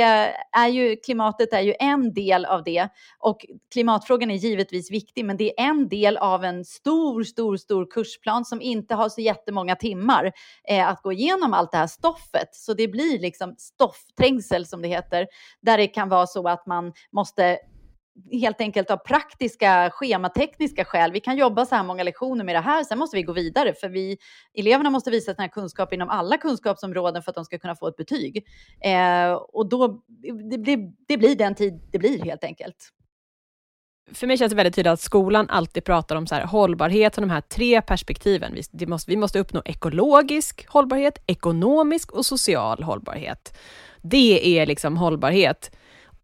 [0.51, 2.87] är ju, klimatet är ju en del av det.
[3.19, 7.91] Och klimatfrågan är givetvis viktig, men det är en del av en stor, stor, stor
[7.91, 10.31] kursplan som inte har så jättemånga timmar
[10.69, 12.49] eh, att gå igenom allt det här stoffet.
[12.51, 15.27] Så det blir liksom stoffträngsel som det heter,
[15.61, 17.59] där det kan vara så att man måste
[18.31, 21.11] helt enkelt av praktiska schematekniska skäl.
[21.11, 23.73] Vi kan jobba så här många lektioner med det här, sen måste vi gå vidare
[23.73, 24.17] för vi
[24.53, 27.87] eleverna måste visa den här kunskap inom alla kunskapsområden för att de ska kunna få
[27.87, 28.45] ett betyg.
[28.81, 30.03] Eh, och då
[30.51, 30.77] det, det,
[31.07, 32.93] det blir den tid det blir helt enkelt.
[34.13, 37.21] För mig känns det väldigt tydligt att skolan alltid pratar om så här, hållbarhet som
[37.21, 38.55] de här tre perspektiven.
[38.71, 43.57] Vi måste, vi måste uppnå ekologisk hållbarhet, ekonomisk och social hållbarhet.
[44.01, 45.71] Det är liksom hållbarhet.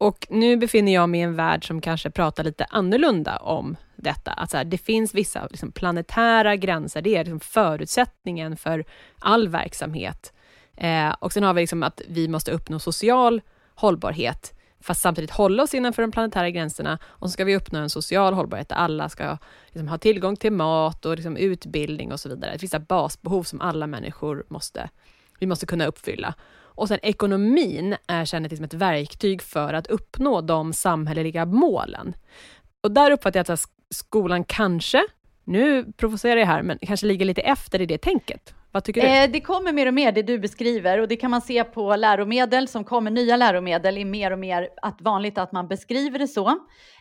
[0.06, 4.32] Och nu befinner jag mig i en värld som kanske pratar lite annorlunda om detta.
[4.32, 8.86] Att så här, det finns vissa liksom planetära gränser, det är liksom förutsättningen för
[9.20, 10.34] all verksamhet.
[10.78, 13.42] Eh, och sen har vi liksom att vi måste uppnå social
[13.76, 17.00] hållbarhet, fast samtidigt hålla oss innanför de planetära gränserna.
[17.06, 20.52] Och så ska vi uppnå en social hållbarhet där alla ska liksom ha tillgång till
[20.54, 22.52] mat och liksom utbildning och så vidare.
[22.52, 24.90] Det finns vissa basbehov som alla människor måste,
[25.40, 26.36] vi måste kunna uppfylla.
[26.76, 32.16] Och sen ekonomin är kännet som ett verktyg för att uppnå de samhälleliga målen.
[32.84, 35.04] Och där uppfattar jag att skolan kanske,
[35.44, 38.54] nu provocerar jag här, men kanske ligger lite efter i det tänket.
[38.76, 39.08] Vad tycker du?
[39.08, 41.96] Eh, det kommer mer och mer det du beskriver och det kan man se på
[41.96, 46.28] läromedel som kommer, nya läromedel är mer och mer att vanligt att man beskriver det
[46.28, 46.50] så.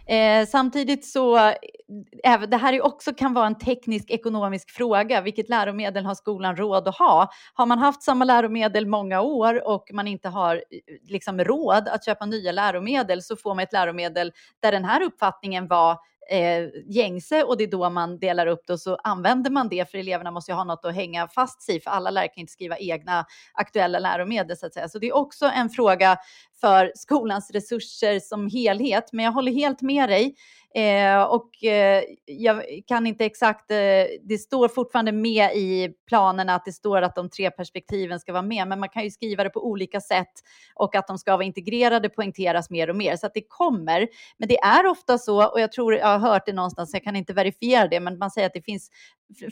[0.06, 5.20] Eh, samtidigt så, eh, det här är också kan vara en teknisk ekonomisk fråga.
[5.20, 7.28] Vilket läromedel har skolan råd att ha?
[7.54, 10.64] Har man haft samma läromedel många år och man inte har
[11.08, 14.32] liksom råd att köpa nya läromedel så får man ett läromedel
[14.62, 15.98] där den här uppfattningen var
[16.30, 19.90] eh, gängse och det är då man delar upp det och så använder man det
[19.90, 22.52] för eleverna måste ju ha något att hänga fast sig för alla lärare kan inte
[22.52, 24.88] skriva egna aktuella läromedel så att säga.
[24.88, 26.18] Så det är också en fråga
[26.60, 29.12] för skolans resurser som helhet.
[29.12, 30.34] Men jag håller helt med dig.
[30.76, 33.76] Eh, och eh, jag kan inte exakt, eh,
[34.22, 38.42] det står fortfarande med i planerna att det står att de tre perspektiven ska vara
[38.42, 40.32] med, men man kan ju skriva det på olika sätt
[40.74, 44.08] och att de ska vara integrerade poängteras mer och mer, så att det kommer.
[44.36, 47.16] Men det är ofta så, och jag tror jag har hört det någonstans, jag kan
[47.16, 48.90] inte verifiera det, men man säger att det finns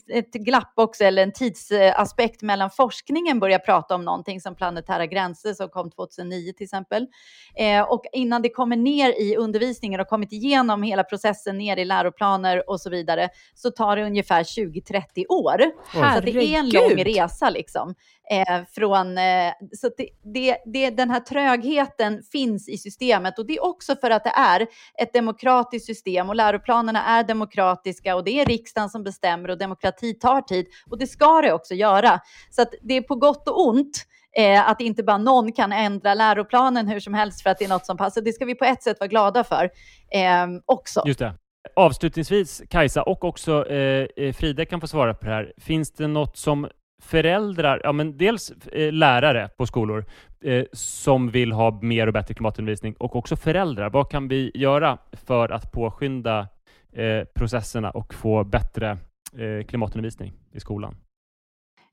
[0.08, 5.54] ett glapp också, eller en tidsaspekt mellan forskningen börjar prata om någonting som planetära gränser
[5.54, 7.06] som kom 2009 till exempel.
[7.54, 11.84] Eh, och innan det kommer ner i undervisningen och kommit igenom hela processen ner i
[11.84, 15.62] läroplaner och så vidare så tar det ungefär 20-30 år.
[15.88, 16.34] Herregud.
[16.34, 17.94] Så det är en lång resa liksom.
[18.30, 23.56] Eh, från, eh, så det, det, det, den här trögheten finns i systemet och det
[23.56, 24.66] är också för att det är
[24.98, 30.14] ett demokratiskt system och läroplanerna är demokratiska och det är riksdagen som bestämmer och demokrati
[30.14, 32.20] tar tid och det ska det också göra.
[32.50, 36.14] Så att det är på gott och ont eh, att inte bara någon kan ändra
[36.14, 38.22] läroplanen hur som helst för att det är något som passar.
[38.22, 39.64] Det ska vi på ett sätt vara glada för
[40.10, 41.02] eh, också.
[41.06, 41.34] Just det.
[41.76, 45.52] Avslutningsvis, Kajsa och också eh, eh, Frida kan få svara på det här.
[45.58, 46.68] Finns det något som
[47.02, 50.04] föräldrar, ja men dels eh, lärare på skolor
[50.44, 53.90] eh, som vill ha mer och bättre klimatundervisning och också föräldrar.
[53.90, 56.48] Vad kan vi göra för att påskynda
[56.92, 58.98] eh, processerna och få bättre
[59.38, 60.96] Eh, klimatundervisning i skolan?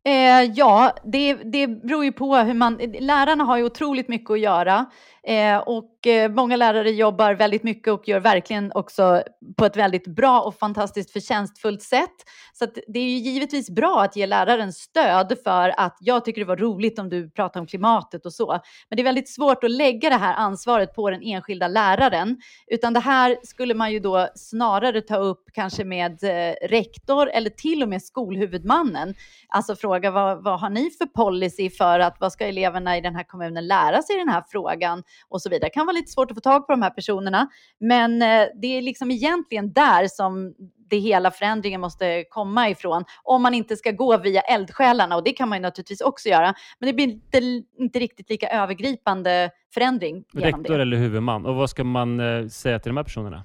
[0.05, 2.77] Eh, ja, det, det beror ju på hur man...
[2.99, 4.85] Lärarna har ju otroligt mycket att göra.
[5.23, 9.23] Eh, och eh, många lärare jobbar väldigt mycket och gör verkligen också
[9.57, 12.15] på ett väldigt bra och fantastiskt förtjänstfullt sätt.
[12.53, 16.47] Så det är ju givetvis bra att ge läraren stöd för att jag tycker det
[16.47, 18.59] var roligt om du pratar om klimatet och så.
[18.89, 22.37] Men det är väldigt svårt att lägga det här ansvaret på den enskilda läraren.
[22.67, 27.49] Utan det här skulle man ju då snarare ta upp kanske med eh, rektor eller
[27.49, 29.13] till och med skolhuvudmannen.
[29.47, 33.15] Alltså fråga vad, vad har ni för policy för att vad ska eleverna i den
[33.15, 35.03] här kommunen lära sig i den här frågan?
[35.29, 35.67] och så vidare.
[35.67, 37.47] Det kan vara lite svårt att få tag på de här personerna,
[37.79, 40.53] men eh, det är liksom egentligen där som
[40.89, 43.03] det hela förändringen måste komma ifrån.
[43.23, 46.53] Om man inte ska gå via eldsjälarna och det kan man ju naturligtvis också göra.
[46.79, 50.23] Men det blir inte, inte riktigt lika övergripande förändring.
[50.33, 50.81] Rektor det.
[50.81, 51.45] eller huvudman.
[51.45, 53.43] Och vad ska man eh, säga till de här personerna?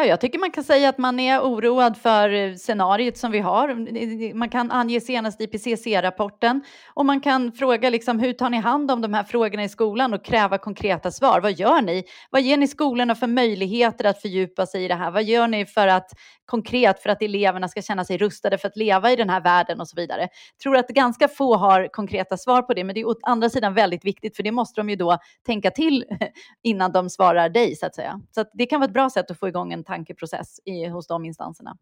[0.00, 3.38] Ja, jag tycker man kan säga att man är oroad för eh, scenariet som vi
[3.38, 3.68] har.
[3.68, 6.60] Mm, man kan ange senast IPCC-rapporten
[6.94, 10.14] och man kan fråga liksom, hur tar ni hand om de här frågorna i skolan
[10.14, 11.40] och kräva konkreta svar.
[11.40, 12.04] Vad gör ni?
[12.30, 15.10] Vad ger ni skolorna för möjligheter att fördjupa sig i det här?
[15.10, 16.10] Vad gör ni för att
[16.48, 19.80] konkret för att eleverna ska känna sig rustade för att leva i den här världen
[19.80, 20.20] och så vidare.
[20.20, 23.50] Jag tror att ganska få har konkreta svar på det, men det är å andra
[23.50, 26.04] sidan väldigt viktigt för det måste de ju då tänka till
[26.62, 28.20] innan de svarar dig så att säga.
[28.30, 31.06] Så att det kan vara ett bra sätt att få igång en tankeprocess i, hos
[31.06, 31.76] de instanserna.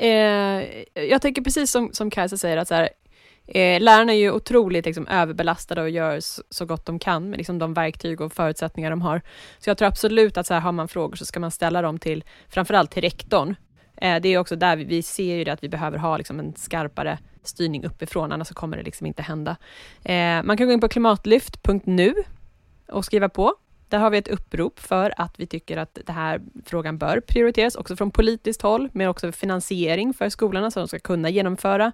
[0.00, 2.88] Eh, jag tänker precis som, som Kajsa säger, att så här,
[3.46, 7.38] eh, lärarna är ju otroligt liksom, överbelastade och gör så, så, gott de kan med
[7.38, 9.22] liksom, de verktyg och förutsättningar de har.
[9.58, 11.98] Så jag tror absolut att så här, har man frågor så ska man ställa dem
[11.98, 13.56] till, framförallt till rektorn,
[13.96, 16.40] Eh, det är också där vi, vi ser ju det att vi behöver ha liksom
[16.40, 19.56] en skarpare styrning uppifrån, annars så kommer det liksom inte hända.
[20.02, 22.14] Eh, man kan gå in på klimatlyft.nu
[22.88, 23.54] och skriva på.
[23.94, 27.76] Där har vi ett upprop för att vi tycker att den här frågan bör prioriteras,
[27.76, 31.92] också från politiskt håll, men också finansiering för skolorna, så de ska kunna genomföra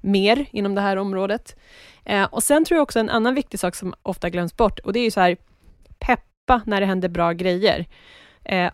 [0.00, 1.56] mer inom det här området.
[2.04, 4.92] Eh, och sen tror jag också en annan viktig sak som ofta glöms bort, och
[4.92, 5.36] det är ju så här,
[5.98, 7.86] peppa när det händer bra grejer.
[8.44, 8.72] Eh,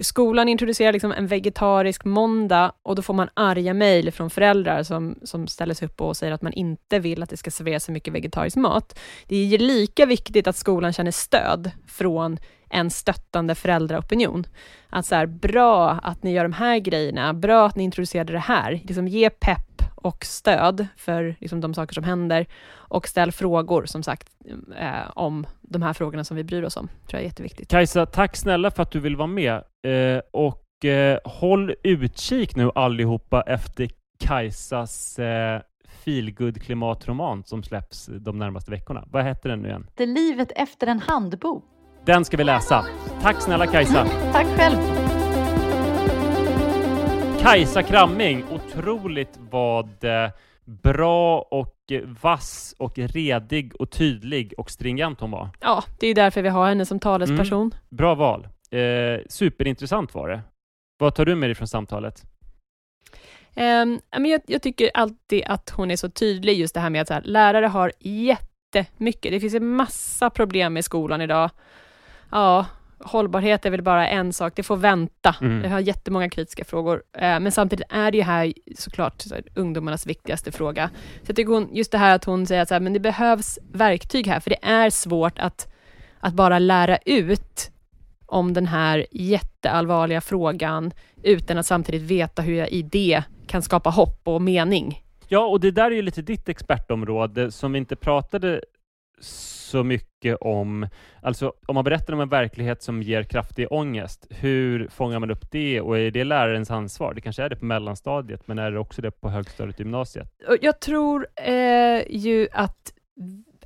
[0.00, 5.18] skolan introducerar liksom en vegetarisk måndag och då får man arga mejl från föräldrar som,
[5.22, 7.92] som ställer sig upp och säger att man inte vill att det ska serveras så
[7.92, 8.98] mycket vegetarisk mat.
[9.26, 12.38] Det är lika viktigt att skolan känner stöd från
[12.70, 14.46] en stöttande föräldraopinion.
[14.90, 18.38] Att så här, bra att ni gör de här grejerna, bra att ni introducerade det
[18.38, 18.72] här.
[18.84, 19.69] Liksom ge pepp
[20.02, 24.28] och stöd för liksom, de saker som händer och ställ frågor, som sagt,
[24.78, 26.86] eh, om de här frågorna som vi bryr oss om.
[26.86, 27.70] tror jag är jätteviktigt.
[27.70, 29.54] Kajsa, tack snälla för att du vill vara med.
[29.86, 35.60] Eh, och eh, håll utkik nu allihopa efter Kajsas eh,
[36.04, 39.04] feelgood klimatroman som släpps de närmaste veckorna.
[39.10, 39.86] Vad heter den nu igen?
[39.96, 41.64] Det är livet efter en handbok.
[42.06, 42.86] Den ska vi läsa.
[43.22, 44.06] Tack snälla Kajsa.
[44.32, 44.99] Tack själv.
[47.42, 50.30] Kajsa Kramming, otroligt vad eh,
[50.64, 51.76] bra och
[52.22, 55.48] vass och redig och tydlig och stringent hon var.
[55.60, 57.60] Ja, det är därför vi har henne som talesperson.
[57.60, 58.48] Mm, bra val.
[58.70, 60.40] Eh, superintressant var det.
[60.98, 62.22] Vad tar du med dig från samtalet?
[63.56, 67.08] Um, jag, jag, tycker alltid att hon är så tydlig, just det här med att
[67.08, 69.32] här, lärare har jättemycket.
[69.32, 71.50] Det finns en massa problem i skolan idag.
[72.30, 72.66] Ja,
[73.00, 75.36] hållbarhet är väl bara en sak, det får vänta.
[75.40, 75.64] Mm.
[75.64, 79.44] Jag har jättemånga kritiska frågor, eh, men samtidigt är det ju här såklart så här,
[79.54, 80.90] ungdomarnas viktigaste fråga.
[81.22, 83.00] Så jag tycker hon, just det här att hon säger att så här, men det
[83.00, 85.72] behövs verktyg här, för det är svårt att,
[86.20, 87.70] att bara lära ut
[88.26, 93.90] om den här jätteallvarliga frågan utan att samtidigt veta hur jag i det kan skapa
[93.90, 95.02] hopp och mening.
[95.28, 98.60] Ja, och det där är ju lite ditt expertområde som vi inte pratade
[99.20, 100.86] så mycket om,
[101.22, 105.50] alltså om man berättar om en verklighet som ger kraftig ångest, hur fångar man upp
[105.50, 107.14] det och är det lärarens ansvar?
[107.14, 110.28] Det kanske är det på mellanstadiet, men är det också det på högstadiet och gymnasiet?
[110.60, 112.92] Jag tror eh, ju att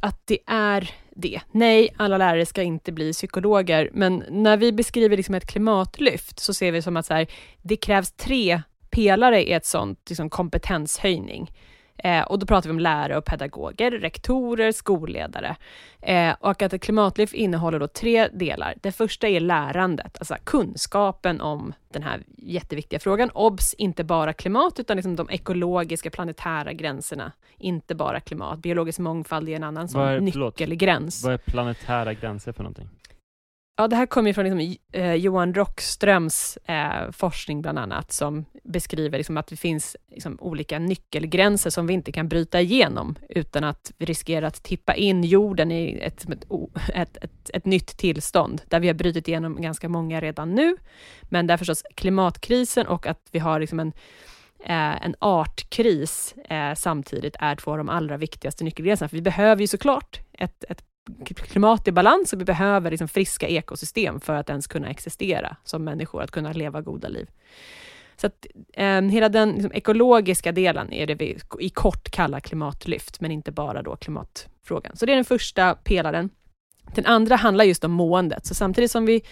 [0.04, 1.40] att det är det.
[1.50, 6.54] Nej, alla lärare ska inte bli psykologer, men när vi beskriver liksom ett klimatlyft så
[6.54, 7.26] ser vi som att så här,
[7.62, 11.50] det krävs tre pelare i ett sånt liksom kompetenshöjning.
[11.98, 15.56] Eh, och då pratar vi om lärare och pedagoger, rektorer, skolledare.
[16.00, 18.74] Eh, och att ett klimatlyft innehåller då tre delar.
[18.82, 23.30] Det första är lärandet, alltså kunskapen om den här jätteviktiga frågan.
[23.34, 27.32] OBS, inte bara klimat, utan liksom de ekologiska planetära gränserna.
[27.58, 28.58] Inte bara klimat.
[28.58, 31.24] Biologisk mångfald är en annan sån nyckelgräns.
[31.24, 32.88] Vad är planetära gränser för någonting?
[33.76, 38.44] Ja, det här kommer ju från liksom, eh, Johan Rockströms eh, forskning bland annat, som
[38.64, 43.64] beskriver liksom, att det finns liksom, olika nyckelgränser som vi inte kan bryta igenom, utan
[43.64, 46.44] att vi riskerar att tippa in jorden i ett, ett,
[46.94, 50.76] ett, ett, ett nytt tillstånd, där vi har brutit igenom ganska många redan nu.
[51.22, 53.92] Men där förstås klimatkrisen och att vi har liksom en
[54.64, 59.08] eh, en artkris eh, samtidigt är två av de allra viktigaste nyckelgränserna.
[59.08, 60.84] För vi behöver ju såklart ett, ett
[61.24, 65.84] klimat i balans och vi behöver liksom friska ekosystem för att ens kunna existera som
[65.84, 67.30] människor, att kunna leva goda liv.
[68.16, 73.20] Så att, eh, hela den liksom, ekologiska delen är det vi i kort kallar klimatlyft,
[73.20, 74.96] men inte bara då klimatfrågan.
[74.96, 76.30] Så det är den första pelaren.
[76.94, 79.22] Den andra handlar just om måendet, så samtidigt som vi,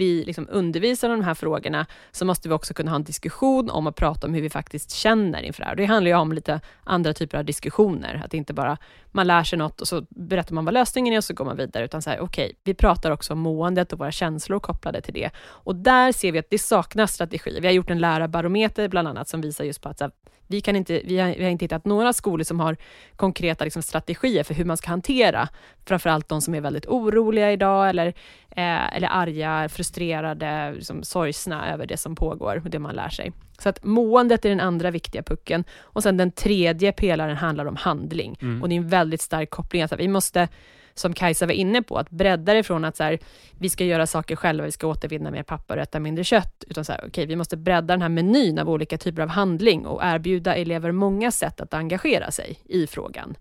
[0.00, 3.70] vi liksom undervisar om de här frågorna, så måste vi också kunna ha en diskussion
[3.70, 5.76] om att prata om hur vi faktiskt känner inför det här.
[5.76, 8.78] Det handlar ju om lite andra typer av diskussioner, att inte bara
[9.12, 11.56] man lär sig något och så berättar man vad lösningen är och så går man
[11.56, 15.00] vidare, utan så här, okej, okay, vi pratar också om måendet och våra känslor kopplade
[15.00, 15.30] till det.
[15.38, 17.58] Och där ser vi att det saknas strategi.
[17.60, 20.10] Vi har gjort en lärarbarometer bland annat, som visar just på att här,
[20.50, 22.76] vi, kan inte, vi, har, vi har inte hittat några skolor som har
[23.16, 25.48] konkreta liksom, strategier för hur man ska hantera
[25.86, 28.14] framförallt de som är väldigt oroliga idag eller,
[28.50, 33.32] eh, eller arga, frustrerade, liksom, sorgsna över det som pågår och det man lär sig.
[33.58, 35.64] Så att måendet är den andra viktiga pucken.
[35.80, 38.38] Och sen den tredje pelaren handlar om handling.
[38.42, 38.62] Mm.
[38.62, 39.82] Och det är en väldigt stark koppling.
[39.82, 40.48] Alltså, vi måste
[40.94, 43.18] som Kajsa var inne på, att bredda det från att så här,
[43.58, 46.84] vi ska göra saker själva, vi ska återvinna mer papper och äta mindre kött, utan
[46.84, 50.00] så här, okay, vi måste bredda den här menyn av olika typer av handling och
[50.04, 53.34] erbjuda elever många sätt att engagera sig i frågan.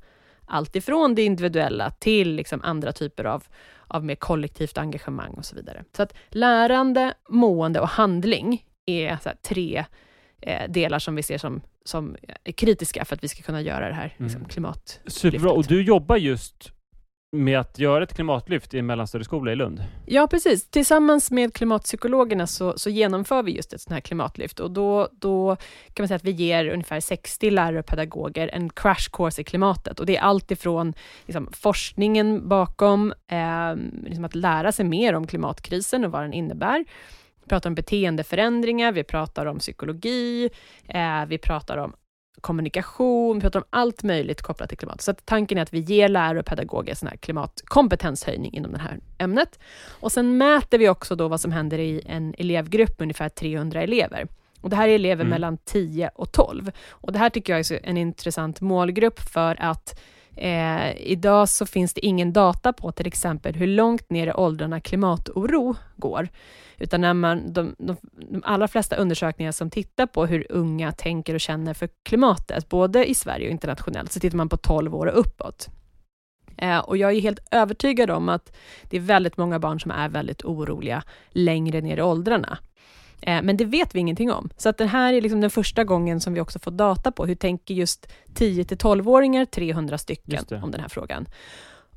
[0.46, 3.44] Allt ifrån det individuella till liksom andra typer av,
[3.90, 5.84] av mer kollektivt engagemang och så vidare.
[5.96, 9.86] Så att lärande, mående och handling är tre
[10.42, 13.88] eh, delar som vi ser som, som är kritiska för att vi ska kunna göra
[13.88, 14.50] det här liksom, mm.
[14.50, 15.00] klimat.
[15.08, 16.72] Superbra, och du jobbar just
[17.32, 19.84] med att göra ett klimatlyft i en mellanstadieskola i Lund?
[20.06, 20.70] Ja, precis.
[20.70, 25.56] Tillsammans med klimatpsykologerna så, så genomför vi just ett sånt här klimatlyft och då, då
[25.94, 29.44] kan man säga att vi ger ungefär 60 lärare och pedagoger en crash course i
[29.44, 30.94] klimatet och det är allt ifrån
[31.26, 36.86] liksom, forskningen bakom, eh, liksom att lära sig mer om klimatkrisen och vad den innebär,
[37.44, 40.50] vi pratar om beteendeförändringar, vi pratar om psykologi,
[40.88, 41.94] eh, vi pratar om
[42.42, 45.02] kommunikation, vi pratar om allt möjligt kopplat till klimat.
[45.02, 49.00] Så tanken är att vi ger lärare och pedagoger sån här klimatkompetenshöjning inom det här
[49.18, 49.60] ämnet.
[50.00, 53.82] Och sen mäter vi också då vad som händer i en elevgrupp med ungefär 300
[53.82, 54.28] elever.
[54.62, 55.30] Och det här är elever mm.
[55.30, 56.72] mellan 10 och 12.
[56.90, 60.00] Och det här tycker jag är en intressant målgrupp för att
[60.42, 64.82] Eh, idag så finns det ingen data på till exempel hur långt ner i åldrarna
[64.82, 66.30] klimatoro går.
[66.78, 67.98] Utan när man, de, de,
[68.32, 73.10] de allra flesta undersökningar som tittar på hur unga tänker och känner för klimatet, både
[73.10, 75.68] i Sverige och internationellt, så tittar man på 12 år och uppåt.
[76.58, 78.56] Eh, och jag är helt övertygad om att
[78.90, 82.58] det är väldigt många barn som är väldigt oroliga längre ner i åldrarna.
[83.22, 84.50] Eh, men det vet vi ingenting om.
[84.58, 87.26] Så att det här är liksom den första gången som vi också får data på
[87.26, 91.26] hur tänker just 10 till 12-åringar, 300 stycken, om den här frågan.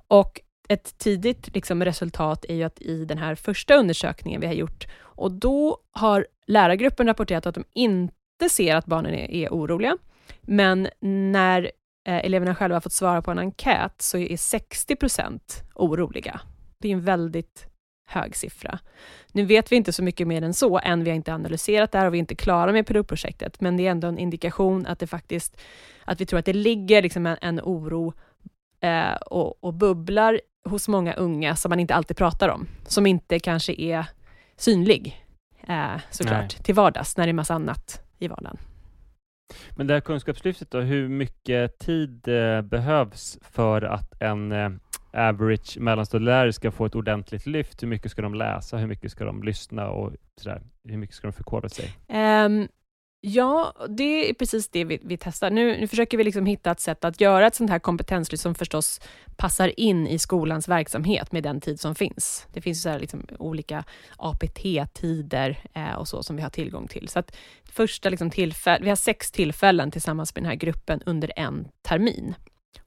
[0.09, 4.55] Och ett tidigt liksom, resultat är ju att i den här första undersökningen vi har
[4.55, 9.99] gjort, och då har lärargruppen rapporterat att de inte ser att barnen är, är oroliga,
[10.41, 11.71] men när
[12.07, 15.41] eh, eleverna själva har fått svara på en enkät så är 60%
[15.75, 16.41] oroliga.
[16.79, 17.72] Det är en väldigt
[18.13, 18.79] hög siffra.
[19.33, 21.99] Nu vet vi inte så mycket mer än så, än vi har inte analyserat det
[21.99, 24.99] här och vi är inte klara med pilotprojektet, men det är ändå en indikation att
[24.99, 25.61] det faktiskt,
[26.05, 28.13] att vi tror att det ligger liksom en, en oro
[28.81, 33.39] eh, och, och bubblar hos många unga som man inte alltid pratar om, som inte
[33.39, 34.07] kanske är
[34.57, 35.27] synlig
[35.69, 36.65] eh, såklart Nej.
[36.65, 38.59] till vardags, när det är massa annat i vardagen.
[39.77, 44.71] Men det här kunskapslyftet då, hur mycket tid eh, behövs för att en eh,
[45.13, 47.83] average mellanstadielärare ska få ett ordentligt lyft?
[47.83, 48.77] Hur mycket ska de läsa?
[48.77, 50.63] Hur mycket ska de lyssna och sådär?
[50.89, 51.93] Hur mycket ska de förkovra sig?
[52.09, 52.69] Um,
[53.25, 55.51] Ja, det är precis det vi, vi testar.
[55.51, 58.55] Nu, nu, försöker vi liksom hitta ett sätt att göra ett sånt här kompetenslyft som
[58.55, 59.01] förstås
[59.37, 62.47] passar in i skolans verksamhet med den tid som finns.
[62.53, 63.85] Det finns så här liksom olika
[64.17, 67.09] APT-tider eh, och så som vi har tillgång till.
[67.09, 71.33] Så att första liksom tillfälle, vi har sex tillfällen tillsammans med den här gruppen under
[71.37, 72.35] en termin.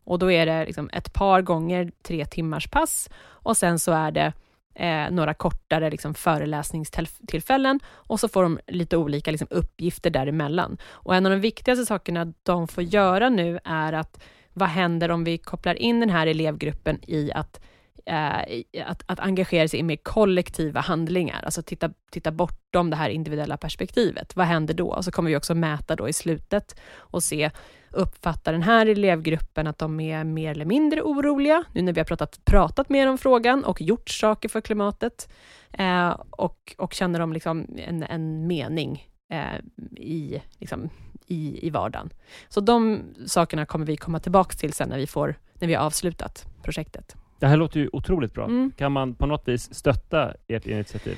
[0.03, 4.11] Och då är det liksom ett par gånger tre timmars pass och sen så är
[4.11, 4.33] det
[4.75, 10.77] eh, några kortare liksom, föreläsningstillfällen och så får de lite olika liksom, uppgifter däremellan.
[10.87, 14.23] Och en av de viktigaste sakerna de får göra nu är att
[14.53, 17.61] vad händer om vi kopplar in den här elevgruppen i att
[18.05, 23.09] eh, att, att engagera sig i mer kollektiva handlingar, alltså titta, titta bortom det här
[23.09, 24.35] individuella perspektivet.
[24.35, 24.87] Vad händer då?
[24.87, 27.51] Och så kommer vi också mäta då i slutet och se
[27.95, 32.05] uppfattar den här elevgruppen att de är mer eller mindre oroliga, nu när vi har
[32.05, 35.29] pratat, pratat mer om frågan och gjort saker för klimatet,
[35.71, 39.59] eh, och, och känner de liksom en, en mening eh,
[39.97, 40.89] i, liksom,
[41.27, 42.09] i, i vardagen.
[42.49, 45.85] Så de sakerna kommer vi komma tillbaka till sen när vi, får, när vi har
[45.85, 47.15] avslutat projektet.
[47.39, 48.45] Det här låter ju otroligt bra.
[48.45, 48.71] Mm.
[48.77, 51.17] Kan man på något vis stötta ert initiativ?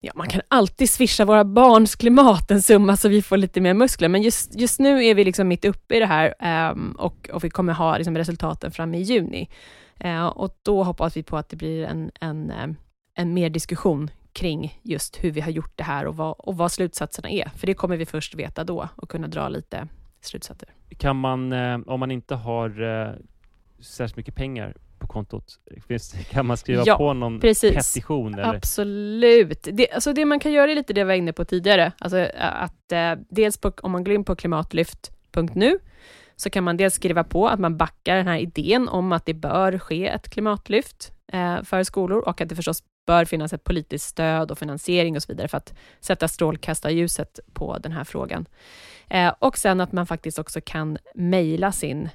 [0.00, 3.74] Ja, man kan alltid swisha våra barns klimat en summa så vi får lite mer
[3.74, 6.34] muskler, men just, just nu är vi liksom mitt uppe i det här
[6.72, 9.48] um, och, och vi kommer ha liksom resultaten fram i juni.
[10.04, 12.76] Uh, och då hoppas vi på att det blir en, en, um,
[13.14, 16.72] en mer diskussion kring just hur vi har gjort det här och vad, och vad
[16.72, 19.88] slutsatserna är, för det kommer vi först veta då och kunna dra lite
[20.20, 20.68] slutsatser.
[20.98, 23.12] Kan man, eh, om man inte har eh,
[23.80, 25.58] särskilt mycket pengar på kontot,
[26.30, 27.74] kan man skriva ja, på någon precis.
[27.74, 28.34] petition?
[28.34, 28.54] Eller?
[28.54, 29.68] Absolut.
[29.72, 32.28] Det, alltså det man kan göra är lite det jag var inne på tidigare, alltså
[32.38, 35.78] att eh, dels på, om man går in på klimatlyft.nu,
[36.36, 39.34] så kan man dels skriva på att man backar den här idén om att det
[39.34, 44.06] bör ske ett klimatlyft eh, för skolor och att det förstås bör finnas ett politiskt
[44.06, 48.46] stöd och finansiering och så vidare för att sätta strålkastarljuset på den här frågan.
[49.08, 52.08] Eh, och sen att man faktiskt också kan mejla sin,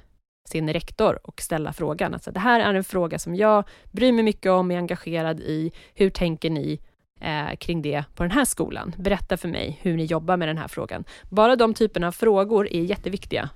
[0.44, 2.14] sin rektor och ställa frågan.
[2.14, 5.72] Alltså, det här är en fråga som jag bryr mig mycket om, är engagerad i.
[5.94, 6.80] Hur tänker ni
[7.20, 8.94] eh, kring det på den här skolan?
[8.98, 11.04] Berätta för mig hur ni jobbar med den här frågan.
[11.30, 13.50] Bara de typerna av frågor är jätteviktiga.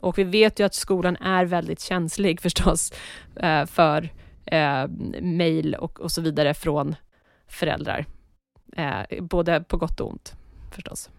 [0.00, 2.92] Och vi vet ju att skolan är väldigt känslig förstås
[3.36, 4.08] eh, för
[4.46, 4.88] eh,
[5.20, 6.96] mejl och, och så vidare från
[7.48, 8.06] föräldrar.
[8.76, 10.34] Eh, både på gott och ont
[10.72, 11.10] förstås.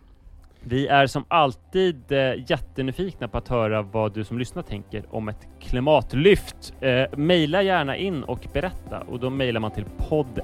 [0.67, 5.29] Vi är som alltid eh, jättenyfikna på att höra vad du som lyssnar tänker om
[5.29, 6.73] ett klimatlyft.
[6.81, 10.39] Eh, maila gärna in och berätta och då mejlar man till podd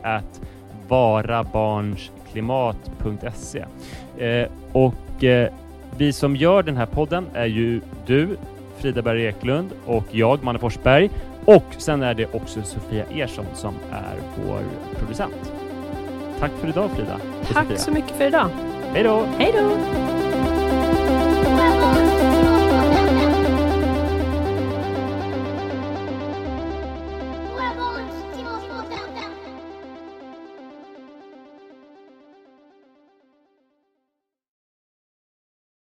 [0.87, 3.65] varabarnsklimat.se.
[4.25, 5.53] Eh, och eh,
[5.97, 8.37] vi som gör den här podden är ju du,
[8.77, 11.09] Frida Berg Eklund och jag, Manne Forsberg.
[11.45, 14.15] Och sen är det också Sofia Ersson som är
[14.45, 14.59] vår
[14.99, 15.53] producent.
[16.39, 17.17] Tack för idag Frida.
[17.53, 17.77] Tack Sofia.
[17.77, 18.49] så mycket för idag.
[18.93, 19.27] Hej då!
[19.37, 20.30] Hej då!